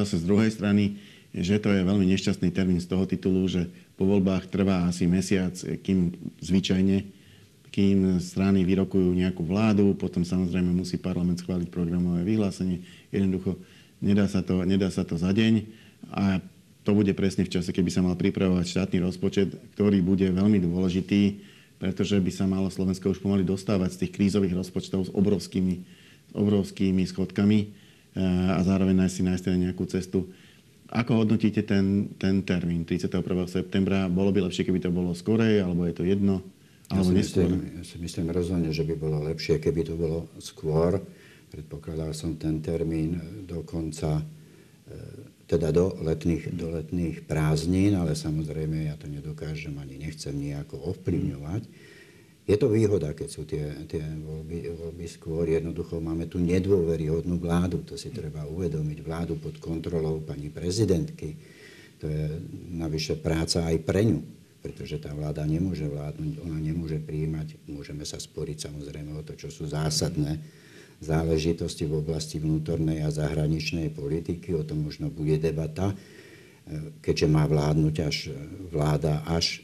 zase 0.00 0.22
z 0.22 0.24
druhej 0.24 0.48
strany, 0.54 0.96
že 1.34 1.60
to 1.60 1.68
je 1.68 1.84
veľmi 1.84 2.08
nešťastný 2.08 2.48
termín 2.54 2.80
z 2.80 2.88
toho 2.88 3.04
titulu, 3.04 3.44
že 3.50 3.68
po 4.00 4.08
voľbách 4.08 4.48
trvá 4.48 4.88
asi 4.88 5.04
mesiac, 5.04 5.52
kým 5.84 6.16
zvyčajne, 6.40 7.04
kým 7.68 8.16
strany 8.22 8.64
vyrokujú 8.64 9.12
nejakú 9.12 9.44
vládu, 9.44 9.92
potom 9.92 10.24
samozrejme 10.24 10.72
musí 10.72 10.96
parlament 10.96 11.44
schváliť 11.44 11.68
programové 11.68 12.24
vyhlásenie. 12.24 12.80
Jednoducho 13.12 13.60
nedá 14.00 14.24
sa 14.24 14.40
to, 14.40 14.64
nedá 14.64 14.88
sa 14.88 15.04
to 15.04 15.20
za 15.20 15.28
deň 15.34 15.68
a 16.14 16.40
to 16.86 16.96
bude 16.96 17.12
presne 17.12 17.44
v 17.44 17.52
čase, 17.52 17.68
keby 17.68 17.92
sa 17.92 18.00
mal 18.00 18.16
pripravovať 18.16 18.64
štátny 18.64 19.04
rozpočet, 19.04 19.52
ktorý 19.76 20.00
bude 20.00 20.24
veľmi 20.32 20.56
dôležitý, 20.64 21.36
pretože 21.78 22.18
by 22.18 22.30
sa 22.34 22.44
malo 22.44 22.68
Slovensko 22.68 23.14
už 23.14 23.22
pomaly 23.22 23.46
dostávať 23.46 23.94
z 23.94 23.98
tých 24.06 24.14
krízových 24.18 24.54
rozpočtov 24.58 25.08
s 25.08 25.10
obrovskými, 25.14 25.74
s 26.30 26.34
obrovskými 26.34 27.02
schodkami 27.06 27.58
eh, 27.64 27.68
a 28.54 28.60
zároveň 28.66 29.06
nájsť 29.06 29.14
si 29.14 29.22
nájsť 29.22 29.44
nejakú 29.54 29.86
cestu 29.86 30.30
ako 30.88 31.24
hodnotíte 31.24 31.68
ten, 31.68 32.16
ten 32.16 32.40
termín 32.48 32.88
31. 32.88 33.20
septembra? 33.44 34.08
Bolo 34.08 34.32
by 34.32 34.48
lepšie, 34.48 34.64
keby 34.64 34.80
to 34.80 34.88
bolo 34.88 35.12
skorej, 35.12 35.60
alebo 35.60 35.84
je 35.84 35.94
to 35.94 36.04
jedno? 36.04 36.40
Alebo 36.88 37.12
ja, 37.12 37.20
si 37.20 37.36
myslím, 37.36 37.52
ja 37.76 37.84
si 37.84 37.96
myslím 38.00 38.26
rozhodne, 38.32 38.72
že 38.72 38.88
by 38.88 38.94
bolo 38.96 39.20
lepšie, 39.28 39.60
keby 39.60 39.84
to 39.84 39.94
bolo 40.00 40.32
skôr. 40.40 40.96
Predpokladal 41.52 42.16
som 42.16 42.40
ten 42.40 42.64
termín 42.64 43.20
do 43.44 43.60
konca, 43.68 44.16
e, 44.16 44.24
teda 45.48 45.72
do 45.72 45.96
letných, 46.04 46.52
do 46.52 46.76
letných 46.76 47.24
prázdnin, 47.24 47.96
ale 47.96 48.12
samozrejme 48.12 48.92
ja 48.92 49.00
to 49.00 49.08
nedokážem 49.08 49.80
ani 49.80 49.96
nechcem 49.96 50.36
nejako 50.36 50.76
ovplyvňovať. 50.92 51.64
Je 52.48 52.56
to 52.56 52.68
výhoda, 52.68 53.12
keď 53.12 53.28
sú 53.28 53.44
tie, 53.44 53.64
tie 53.88 54.00
voľby, 54.00 54.72
voľby 54.72 55.04
skôr. 55.08 55.48
Jednoducho 55.48 56.00
máme 56.00 56.28
tu 56.28 56.40
nedôveryhodnú 56.40 57.36
vládu. 57.36 57.84
To 57.84 57.96
si 57.96 58.08
treba 58.08 58.48
uvedomiť. 58.48 59.04
Vládu 59.04 59.36
pod 59.36 59.60
kontrolou 59.60 60.24
pani 60.24 60.48
prezidentky. 60.48 61.36
To 62.00 62.08
je 62.08 62.40
navyše 62.72 63.20
práca 63.20 63.68
aj 63.68 63.76
pre 63.84 64.00
ňu. 64.00 64.20
Pretože 64.64 64.96
tá 64.96 65.12
vláda 65.12 65.44
nemôže 65.44 65.84
vládnuť, 65.84 66.40
ona 66.40 66.56
nemôže 66.56 66.96
prijímať. 66.96 67.68
Môžeme 67.68 68.08
sa 68.08 68.16
sporiť 68.16 68.64
samozrejme 68.64 69.12
o 69.12 69.20
to, 69.20 69.36
čo 69.36 69.52
sú 69.52 69.68
zásadné 69.68 70.40
záležitosti 70.98 71.86
v 71.86 72.02
oblasti 72.02 72.42
vnútornej 72.42 73.06
a 73.06 73.14
zahraničnej 73.14 73.94
politiky. 73.94 74.54
O 74.54 74.66
tom 74.66 74.86
možno 74.86 75.10
bude 75.10 75.38
debata, 75.38 75.94
keďže 77.00 77.26
má 77.30 77.46
vládnuť 77.46 77.94
až 78.02 78.16
vláda 78.68 79.22
až, 79.24 79.62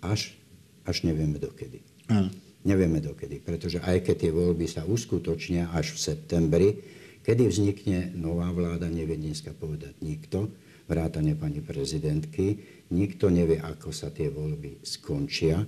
až, 0.00 0.34
až 0.88 0.96
nevieme 1.04 1.36
dokedy. 1.38 1.84
Áno. 2.10 2.32
Nevieme 2.64 3.04
dokedy, 3.04 3.44
pretože 3.44 3.76
aj 3.84 4.08
keď 4.08 4.16
tie 4.24 4.32
voľby 4.32 4.64
sa 4.64 4.88
uskutočnia 4.88 5.68
až 5.76 5.92
v 5.94 5.98
septembri, 6.00 6.68
kedy 7.20 7.44
vznikne 7.44 8.16
nová 8.16 8.48
vláda, 8.56 8.88
nevie 8.88 9.20
dneska 9.20 9.52
povedať 9.52 9.92
nikto, 10.00 10.48
vrátane 10.88 11.36
pani 11.36 11.60
prezidentky, 11.60 12.56
nikto 12.92 13.28
nevie, 13.28 13.60
ako 13.60 13.92
sa 13.92 14.08
tie 14.08 14.32
voľby 14.32 14.80
skončia, 14.80 15.60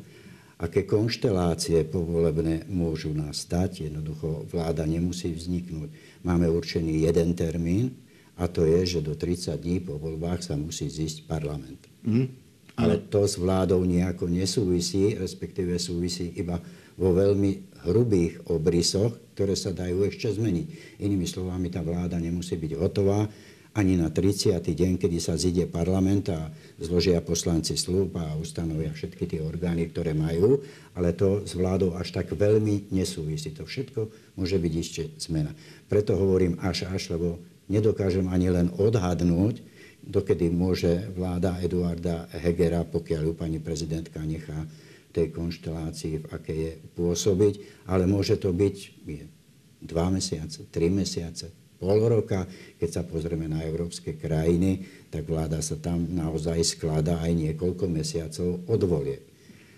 aké 0.56 0.88
konštelácie 0.88 1.84
povolebné 1.84 2.68
môžu 2.72 3.12
nastať, 3.12 3.92
jednoducho 3.92 4.48
vláda 4.48 4.88
nemusí 4.88 5.32
vzniknúť. 5.32 5.92
Máme 6.24 6.48
určený 6.48 7.04
jeden 7.04 7.36
termín, 7.36 7.96
a 8.36 8.48
to 8.52 8.68
je, 8.68 8.98
že 8.98 9.00
do 9.00 9.16
30 9.16 9.56
dní 9.56 9.80
po 9.80 9.96
voľbách 9.96 10.44
sa 10.44 10.60
musí 10.60 10.92
zísť 10.92 11.24
parlament. 11.24 11.80
Mm 12.04 12.46
ale 12.76 13.00
to 13.08 13.24
s 13.24 13.40
vládou 13.40 13.80
nejako 13.88 14.28
nesúvisí, 14.28 15.16
respektíve 15.16 15.80
súvisí 15.80 16.36
iba 16.36 16.60
vo 16.96 17.16
veľmi 17.16 17.80
hrubých 17.88 18.52
obrysoch, 18.52 19.16
ktoré 19.32 19.56
sa 19.56 19.72
dajú 19.72 20.04
ešte 20.04 20.32
zmeniť. 20.36 21.00
Inými 21.00 21.24
slovami, 21.24 21.72
tá 21.72 21.80
vláda 21.80 22.20
nemusí 22.20 22.56
byť 22.56 22.72
hotová 22.76 23.24
ani 23.76 24.00
na 24.00 24.08
30. 24.08 24.56
deň, 24.64 24.96
kedy 24.96 25.20
sa 25.20 25.36
zíde 25.36 25.68
parlament 25.68 26.32
a 26.32 26.48
zložia 26.80 27.20
poslanci 27.20 27.76
slúb 27.76 28.16
a 28.16 28.32
ustanovia 28.40 28.88
všetky 28.96 29.28
tie 29.28 29.40
orgány, 29.44 29.92
ktoré 29.92 30.16
majú, 30.16 30.64
ale 30.96 31.12
to 31.12 31.44
s 31.44 31.52
vládou 31.52 31.92
až 31.92 32.16
tak 32.16 32.32
veľmi 32.32 32.88
nesúvisí. 32.88 33.52
To 33.52 33.68
všetko 33.68 34.08
môže 34.40 34.56
byť 34.56 34.72
ešte 34.80 35.02
zmena. 35.28 35.52
Preto 35.92 36.16
hovorím 36.16 36.56
až 36.64 36.88
až, 36.88 37.12
lebo 37.12 37.36
nedokážem 37.68 38.32
ani 38.32 38.48
len 38.48 38.72
odhadnúť, 38.72 39.60
dokedy 40.00 40.48
môže 40.48 41.12
vláda 41.12 41.60
Eduarda 41.60 42.32
Hegera, 42.32 42.80
pokiaľ 42.88 43.22
ju 43.28 43.32
pani 43.36 43.60
prezidentka 43.60 44.24
nechá 44.24 44.64
tej 45.12 45.36
konštelácii, 45.36 46.24
v 46.24 46.26
aké 46.32 46.54
je 46.56 46.72
pôsobiť, 46.96 47.84
ale 47.92 48.08
môže 48.08 48.40
to 48.40 48.56
byť 48.56 48.76
dva 49.84 50.08
mesiace, 50.08 50.64
tri 50.72 50.88
mesiace, 50.88 51.65
pol 51.76 52.00
roka. 52.08 52.48
Keď 52.80 52.90
sa 52.90 53.02
pozrieme 53.04 53.48
na 53.48 53.64
európske 53.64 54.16
krajiny, 54.16 54.84
tak 55.12 55.28
vláda 55.28 55.60
sa 55.60 55.76
tam 55.76 56.08
naozaj 56.08 56.60
skladá 56.64 57.20
aj 57.22 57.32
niekoľko 57.32 57.84
mesiacov 57.88 58.64
od 58.68 58.80
volie. 58.84 59.18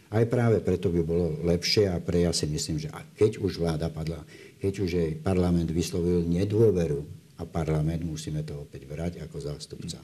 Aj 0.08 0.24
práve 0.24 0.64
preto 0.64 0.88
by 0.88 1.04
bolo 1.04 1.36
lepšie 1.44 1.92
a 1.92 2.00
pre 2.00 2.24
ja 2.24 2.32
si 2.32 2.48
myslím, 2.48 2.80
že 2.80 2.88
a 2.88 3.04
keď 3.04 3.44
už 3.44 3.60
vláda 3.60 3.92
padla, 3.92 4.24
keď 4.56 4.72
už 4.80 4.90
jej 4.90 5.12
parlament 5.20 5.68
vyslovil 5.68 6.24
nedôveru 6.24 7.04
a 7.38 7.44
parlament, 7.44 8.08
musíme 8.08 8.40
to 8.40 8.64
opäť 8.64 8.88
brať 8.88 9.12
ako 9.20 9.36
zástupca 9.36 10.00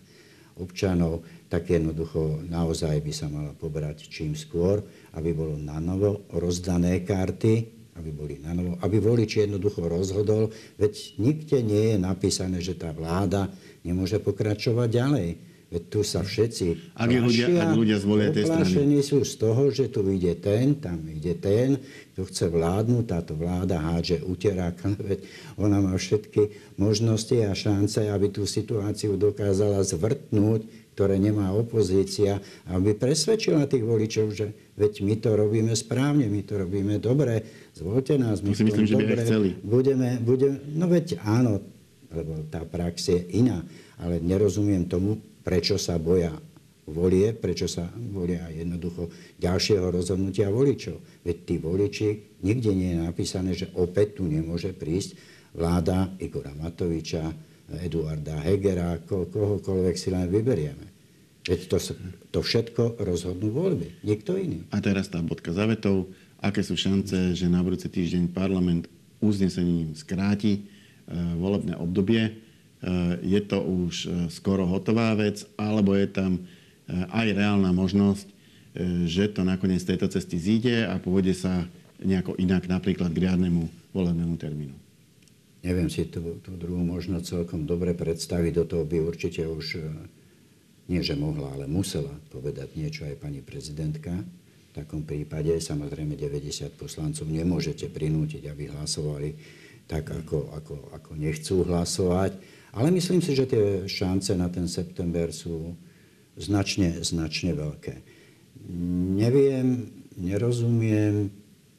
občanov, 0.55 1.27
tak 1.51 1.67
jednoducho 1.67 2.47
naozaj 2.47 3.03
by 3.03 3.13
sa 3.17 3.27
mala 3.27 3.51
pobrať 3.59 4.07
čím 4.07 4.39
skôr, 4.39 4.83
aby 5.19 5.35
bolo 5.35 5.59
na 5.59 5.83
novo 5.83 6.23
rozdané 6.31 7.03
karty, 7.03 7.84
aby 7.95 8.11
boli 8.11 8.35
na 8.43 8.53
novo, 8.55 8.75
aby 8.83 8.99
volič 8.99 9.47
jednoducho 9.47 9.87
rozhodol, 9.87 10.51
veď 10.79 11.19
nikde 11.19 11.59
nie 11.63 11.95
je 11.95 11.97
napísané, 11.99 12.59
že 12.59 12.75
tá 12.75 12.91
vláda 12.91 13.51
nemôže 13.87 14.19
pokračovať 14.19 14.89
ďalej. 14.91 15.29
Veď 15.75 15.83
tu 15.91 16.07
sa 16.07 16.23
všetci 16.23 16.95
ak 16.95 17.11
ľudia, 17.11 17.47
ak 17.67 17.75
ľudia 17.75 17.99
zvolia 17.99 18.31
tej 18.31 18.47
strany. 18.47 19.03
sú 19.03 19.27
z 19.27 19.35
toho, 19.35 19.75
že 19.75 19.91
tu 19.91 20.07
ide 20.07 20.39
ten, 20.39 20.79
tam 20.79 21.03
ide 21.11 21.35
ten, 21.35 21.83
kto 22.15 22.31
chce 22.31 22.47
vládnuť, 22.47 23.05
táto 23.11 23.35
vláda 23.35 23.83
hádže 23.83 24.23
uterák, 24.23 24.79
veď 25.03 25.19
ona 25.59 25.83
má 25.83 25.99
všetky 25.99 26.77
možnosti 26.79 27.35
a 27.43 27.59
šance, 27.59 28.07
aby 28.07 28.31
tú 28.31 28.47
situáciu 28.47 29.19
dokázala 29.19 29.83
zvrtnúť, 29.83 30.63
ktoré 30.95 31.19
nemá 31.19 31.51
opozícia, 31.51 32.39
aby 32.71 32.95
presvedčila 32.95 33.67
tých 33.67 33.83
voličov, 33.83 34.31
že 34.31 34.55
veď 34.79 35.03
my 35.03 35.15
to 35.19 35.31
robíme 35.35 35.75
správne, 35.75 36.31
my 36.31 36.43
to 36.47 36.55
robíme 36.63 37.03
dobre, 37.03 37.43
zvolte 37.75 38.15
nás, 38.15 38.39
my 38.41 38.55
to 38.55 38.63
myslím, 38.63 38.87
že 38.87 38.95
dobre, 38.95 39.23
budeme, 39.67 40.23
budeme, 40.23 40.57
no 40.71 40.87
veď 40.87 41.19
áno, 41.27 41.59
lebo 42.15 42.47
tá 42.47 42.63
prax 42.63 43.11
je 43.11 43.21
iná, 43.35 43.67
ale 43.99 44.23
nerozumiem 44.23 44.87
tomu, 44.87 45.19
prečo 45.43 45.75
sa 45.77 45.99
boja 45.99 46.31
volie, 46.87 47.33
prečo 47.35 47.67
sa 47.67 47.89
volia 48.13 48.47
jednoducho 48.53 49.09
ďalšieho 49.41 49.89
rozhodnutia 49.89 50.53
voličov. 50.53 51.01
Veď 51.25 51.37
tí 51.43 51.55
voliči, 51.59 52.09
nikde 52.45 52.71
nie 52.71 52.95
je 52.95 53.01
napísané, 53.03 53.51
že 53.57 53.73
opäť 53.75 54.21
tu 54.21 54.29
nemôže 54.29 54.71
prísť 54.77 55.17
vláda 55.57 56.13
Igora 56.21 56.53
Matoviča, 56.53 57.54
Eduarda 57.73 58.37
Hegera, 58.45 59.01
ko, 59.09 59.25
kohokoľvek 59.25 59.97
si 59.97 60.13
len 60.13 60.29
vyberieme. 60.29 60.95
Veď 61.45 61.61
to, 61.69 61.77
to 62.33 62.41
všetko 62.41 63.01
rozhodnú 63.05 63.53
voľby, 63.53 64.01
nikto 64.01 64.37
iný. 64.37 64.65
A 64.73 64.81
teraz 64.81 65.13
tá 65.13 65.21
bodka 65.21 65.53
zavetov. 65.53 66.09
Aké 66.41 66.65
sú 66.65 66.77
šance, 66.77 67.37
že 67.37 67.47
na 67.49 67.61
budúci 67.65 67.89
týždeň 67.89 68.33
parlament 68.33 68.89
uznesením 69.21 69.97
skráti 69.97 70.61
e, 70.61 70.61
volebné 71.37 71.77
obdobie? 71.77 72.23
E, 72.29 72.33
je 73.25 73.41
to 73.45 73.61
už 73.61 73.95
e, 74.05 74.09
skoro 74.29 74.69
hotová 74.69 75.13
vec, 75.17 75.45
alebo 75.57 75.97
je 75.97 76.09
tam 76.09 76.45
aj 76.85 77.33
reálna 77.33 77.73
možnosť, 77.73 78.29
že 79.09 79.33
to 79.33 79.41
nakoniec 79.41 79.81
z 79.81 79.97
tejto 79.97 80.13
cesty 80.13 80.37
zíde 80.37 80.85
a 80.85 81.01
pôjde 81.01 81.33
sa 81.33 81.65
nejako 81.97 82.37
inak 82.37 82.69
napríklad 82.69 83.09
k 83.09 83.25
riadnemu 83.25 83.73
volebnému 83.97 84.37
termínu. 84.37 84.84
Neviem 85.65 85.89
si 85.89 86.05
tú, 86.13 86.37
tú 86.45 86.53
druhú 86.61 86.85
možnosť 86.85 87.25
celkom 87.25 87.65
dobre 87.65 87.97
predstaviť. 87.97 88.53
Do 88.53 88.65
toho 88.69 88.85
by 88.85 89.01
určite 89.01 89.49
už, 89.49 89.81
eh, 89.81 89.89
nie 90.93 91.01
že 91.01 91.17
mohla, 91.17 91.57
ale 91.57 91.65
musela 91.65 92.13
povedať 92.29 92.77
niečo 92.77 93.09
aj 93.09 93.17
pani 93.17 93.41
prezidentka. 93.41 94.13
V 94.13 94.73
takom 94.77 95.09
prípade 95.09 95.57
samozrejme 95.57 96.21
90 96.21 96.77
poslancov 96.77 97.25
nemôžete 97.25 97.89
prinútiť, 97.89 98.45
aby 98.45 98.69
hlasovali 98.77 99.33
tak, 99.89 100.13
ako, 100.13 100.53
ako, 100.53 100.77
ako 100.93 101.11
nechcú 101.17 101.65
hlasovať. 101.65 102.37
Ale 102.77 102.93
myslím 102.93 103.25
si, 103.25 103.33
že 103.33 103.49
tie 103.49 103.65
šance 103.89 104.37
na 104.37 104.53
ten 104.53 104.69
september 104.69 105.33
sú 105.33 105.73
značne, 106.37 107.01
značne 107.01 107.55
veľké. 107.55 107.95
Neviem, 109.17 109.89
nerozumiem, 110.19 111.31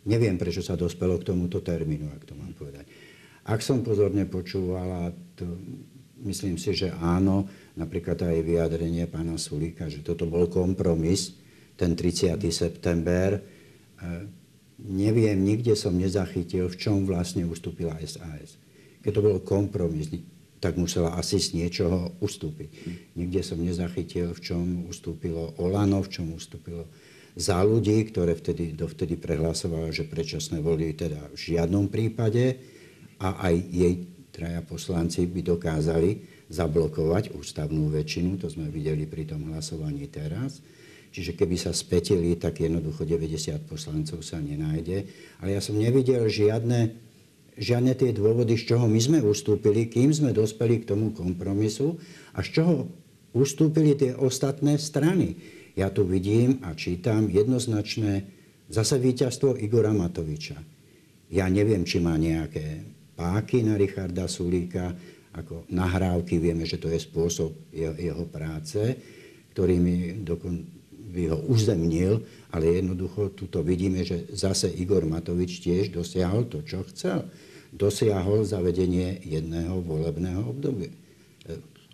neviem, 0.07 0.35
prečo 0.39 0.63
sa 0.63 0.79
dospelo 0.79 1.19
k 1.19 1.35
tomuto 1.35 1.59
termínu, 1.59 2.09
ak 2.15 2.23
to 2.23 2.33
mám 2.33 2.55
povedať. 2.55 2.87
Ak 3.45 3.61
som 3.61 3.85
pozorne 3.85 4.25
počúvala, 4.25 5.13
to 5.37 5.45
myslím 6.25 6.57
si, 6.57 6.73
že 6.73 6.89
áno, 6.97 7.45
napríklad 7.77 8.17
aj 8.17 8.41
vyjadrenie 8.41 9.05
pána 9.05 9.37
Sulíka, 9.37 9.85
že 9.85 10.01
toto 10.01 10.25
bol 10.25 10.49
kompromis, 10.49 11.37
ten 11.77 11.93
30. 11.93 12.41
september. 12.49 13.37
E, 13.37 13.41
neviem, 14.81 15.37
nikde 15.37 15.77
som 15.77 15.93
nezachytil, 15.93 16.71
v 16.73 16.75
čom 16.79 17.05
vlastne 17.05 17.45
ustúpila 17.45 17.93
SAS. 18.01 18.57
Keď 19.05 19.11
to 19.13 19.21
bol 19.21 19.37
kompromis, 19.45 20.09
tak 20.57 20.81
musela 20.81 21.13
asi 21.13 21.37
z 21.37 21.53
niečoho 21.53 22.17
ustúpiť. 22.25 22.69
Nikde 23.13 23.45
som 23.45 23.61
nezachytil, 23.61 24.33
v 24.33 24.41
čom 24.41 24.65
ustúpilo 24.89 25.53
Olano, 25.61 26.01
v 26.01 26.09
čom 26.09 26.33
ustúpilo 26.33 26.89
za 27.37 27.61
ľudí, 27.61 28.09
ktoré 28.09 28.33
vtedy, 28.33 28.73
dovtedy 28.73 29.19
prehlasovalo, 29.19 29.91
že 29.93 30.07
predčasné 30.07 30.63
voľby 30.63 30.97
teda 30.97 31.29
v 31.29 31.37
žiadnom 31.37 31.91
prípade 31.91 32.73
a 33.19 33.47
aj 33.51 33.55
jej 33.71 33.95
traja 34.35 34.59
poslanci 34.65 35.23
by 35.23 35.41
dokázali 35.41 36.09
zablokovať 36.51 37.33
ústavnú 37.33 37.89
väčšinu, 37.89 38.37
to 38.37 38.51
sme 38.51 38.67
videli 38.67 39.07
pri 39.07 39.25
tom 39.25 39.49
hlasovaní 39.49 40.05
teraz. 40.11 40.59
Čiže 41.15 41.31
keby 41.39 41.55
sa 41.55 41.71
spetili, 41.71 42.35
tak 42.35 42.59
jednoducho 42.59 43.07
90 43.07 43.71
poslancov 43.71 44.19
sa 44.19 44.43
nenájde. 44.43 45.07
Ale 45.39 45.55
ja 45.55 45.63
som 45.63 45.79
nevidel 45.79 46.27
žiadne, 46.27 46.91
žiadne 47.55 47.95
tie 47.95 48.11
dôvody, 48.11 48.59
z 48.59 48.75
čoho 48.75 48.83
my 48.91 48.99
sme 48.99 49.19
ustúpili, 49.23 49.87
kým 49.87 50.11
sme 50.11 50.35
dospeli 50.35 50.83
k 50.83 50.91
tomu 50.91 51.15
kompromisu 51.15 51.95
a 52.35 52.43
z 52.43 52.59
čoho 52.59 52.91
ustúpili 53.31 53.95
tie 53.95 54.11
ostatné 54.11 54.75
strany. 54.75 55.39
Ja 55.79 55.87
tu 55.87 56.03
vidím 56.03 56.59
a 56.67 56.75
čítam 56.75 57.31
jednoznačné 57.31 58.27
zase 58.67 58.99
víťazstvo 58.99 59.55
Igora 59.55 59.95
Matoviča. 59.95 60.59
Ja 61.31 61.47
neviem, 61.47 61.87
či 61.87 62.03
má 62.03 62.19
nejaké 62.19 62.94
páky 63.15 63.63
na 63.63 63.79
Richarda 63.79 64.27
Sulíka, 64.27 64.91
ako 65.35 65.67
nahrávky, 65.67 66.39
vieme, 66.39 66.63
že 66.63 66.79
to 66.79 66.87
je 66.87 66.99
spôsob 66.99 67.51
jeho, 67.71 67.95
jeho 67.95 68.23
práce, 68.27 68.79
ktorými 69.51 70.23
dokon, 70.23 70.63
by 71.15 71.31
ho 71.31 71.39
uzemnil, 71.47 72.23
ale 72.51 72.83
jednoducho 72.83 73.31
tuto 73.35 73.63
vidíme, 73.63 74.03
že 74.03 74.27
zase 74.35 74.67
Igor 74.67 75.07
Matovič 75.07 75.63
tiež 75.63 75.95
dosiahol 75.95 76.47
to, 76.51 76.63
čo 76.63 76.83
chcel. 76.91 77.27
Dosiahol 77.71 78.43
zavedenie 78.43 79.23
jedného 79.23 79.79
volebného 79.83 80.51
obdobia. 80.51 80.91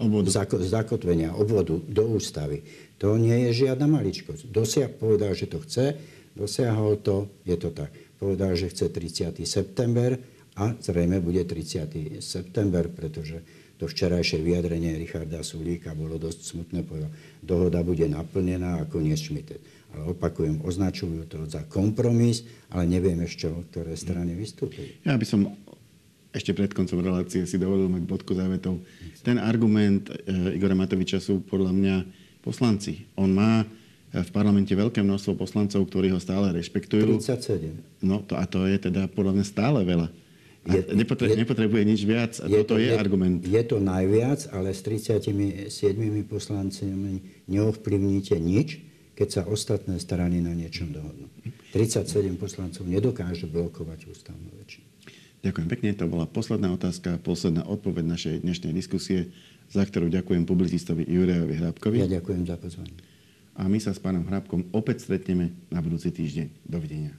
Obvodu. 0.01 0.34
Zako, 0.34 0.65
zakotvenia 0.65 1.38
obvodu 1.38 1.77
do 1.77 2.17
ústavy. 2.17 2.65
To 2.97 3.17
nie 3.21 3.49
je 3.49 3.65
žiadna 3.65 3.86
maličkosť. 3.86 4.49
Dosiah 4.49 4.89
povedal, 4.89 5.38
že 5.38 5.45
to 5.45 5.62
chce, 5.62 5.93
dosiahol 6.34 6.97
to, 7.01 7.29
je 7.45 7.57
to 7.57 7.69
tak. 7.69 7.93
Povedal, 8.17 8.57
že 8.57 8.73
chce 8.73 8.89
30. 8.89 9.38
september 9.45 10.17
a 10.60 10.76
zrejme 10.76 11.24
bude 11.24 11.44
30. 11.48 12.20
september, 12.20 12.92
pretože 12.92 13.40
to 13.82 13.90
včerajšie 13.90 14.46
vyjadrenie 14.46 14.94
Richarda 14.94 15.42
Sulíka 15.42 15.98
bolo 15.98 16.22
dosť 16.22 16.54
smutné. 16.54 16.86
Povedal, 16.86 17.10
dohoda 17.42 17.82
bude 17.82 18.06
naplnená 18.06 18.86
ako 18.86 19.02
nie 19.02 19.18
Schmidt. 19.18 19.58
Ale 19.92 20.14
opakujem, 20.14 20.62
označujú 20.62 21.26
to 21.26 21.50
za 21.50 21.66
kompromis, 21.66 22.46
ale 22.70 22.86
nevieme 22.86 23.26
z 23.26 23.48
čoho, 23.48 23.66
ktoré 23.74 23.98
strany 23.98 24.38
vystúpili. 24.38 25.02
Ja 25.02 25.18
by 25.18 25.26
som 25.26 25.50
ešte 26.32 26.56
pred 26.56 26.72
koncom 26.72 27.04
relácie 27.04 27.44
si 27.44 27.60
dovolil 27.60 27.92
mať 27.92 28.04
bodku 28.08 28.32
závetov. 28.32 28.80
Ten 29.20 29.36
argument 29.36 30.08
e, 30.08 30.56
Igora 30.56 30.78
Matoviča 30.78 31.20
sú 31.20 31.44
podľa 31.44 31.76
mňa 31.76 31.96
poslanci. 32.40 33.04
On 33.20 33.28
má 33.28 33.68
v 34.12 34.30
parlamente 34.32 34.72
veľké 34.72 35.00
množstvo 35.04 35.40
poslancov, 35.40 35.88
ktorí 35.88 36.12
ho 36.12 36.20
stále 36.20 36.52
rešpektujú. 36.56 37.20
37. 37.20 38.04
No 38.04 38.24
to, 38.24 38.36
a 38.36 38.44
to 38.44 38.68
je 38.68 38.78
teda 38.78 39.08
podľa 39.12 39.40
mňa 39.40 39.46
stále 39.48 39.80
veľa. 39.88 40.12
Je, 40.62 40.78
nepotre, 40.93 41.26
je, 41.26 41.41
nepotrebuje 41.41 41.84
nič 41.89 42.02
viac 42.06 42.38
a 42.38 42.45
je 42.45 42.62
toto 42.62 42.78
to, 42.78 42.86
je, 42.86 42.93
je 42.93 42.97
argument. 42.97 43.41
Je 43.41 43.63
to 43.65 43.82
najviac, 43.82 44.45
ale 44.54 44.78
s 44.78 44.86
37 44.86 45.74
poslancami 46.30 47.26
neovplyvníte 47.50 48.38
nič, 48.38 48.78
keď 49.17 49.28
sa 49.30 49.41
ostatné 49.50 49.97
strany 49.97 50.38
na 50.38 50.54
niečom 50.54 50.93
dohodnú. 50.93 51.34
37 51.74 52.38
poslancov 52.38 52.86
nedokáže 52.86 53.50
blokovať 53.50 54.06
ústavnú 54.13 54.54
väčšinu. 54.62 54.86
Ďakujem 55.41 55.67
pekne. 55.74 55.89
To 55.97 56.06
bola 56.06 56.30
posledná 56.30 56.69
otázka, 56.69 57.17
posledná 57.26 57.65
odpoveď 57.65 58.06
našej 58.06 58.36
dnešnej 58.45 58.74
diskusie, 58.78 59.34
za 59.74 59.82
ktorú 59.82 60.13
ďakujem 60.13 60.45
publicistovi 60.45 61.10
Jurajovi 61.10 61.58
Hrabkovi. 61.58 61.97
Ja 62.06 62.21
ďakujem 62.21 62.45
za 62.45 62.62
pozvanie. 62.62 62.93
A 63.58 63.65
my 63.65 63.82
sa 63.82 63.97
s 63.97 64.00
pánom 64.00 64.24
Hrabkom 64.30 64.69
opäť 64.78 65.10
stretneme 65.10 65.58
na 65.74 65.82
budúci 65.82 66.13
týždeň. 66.13 66.47
Dovidenia. 66.69 67.17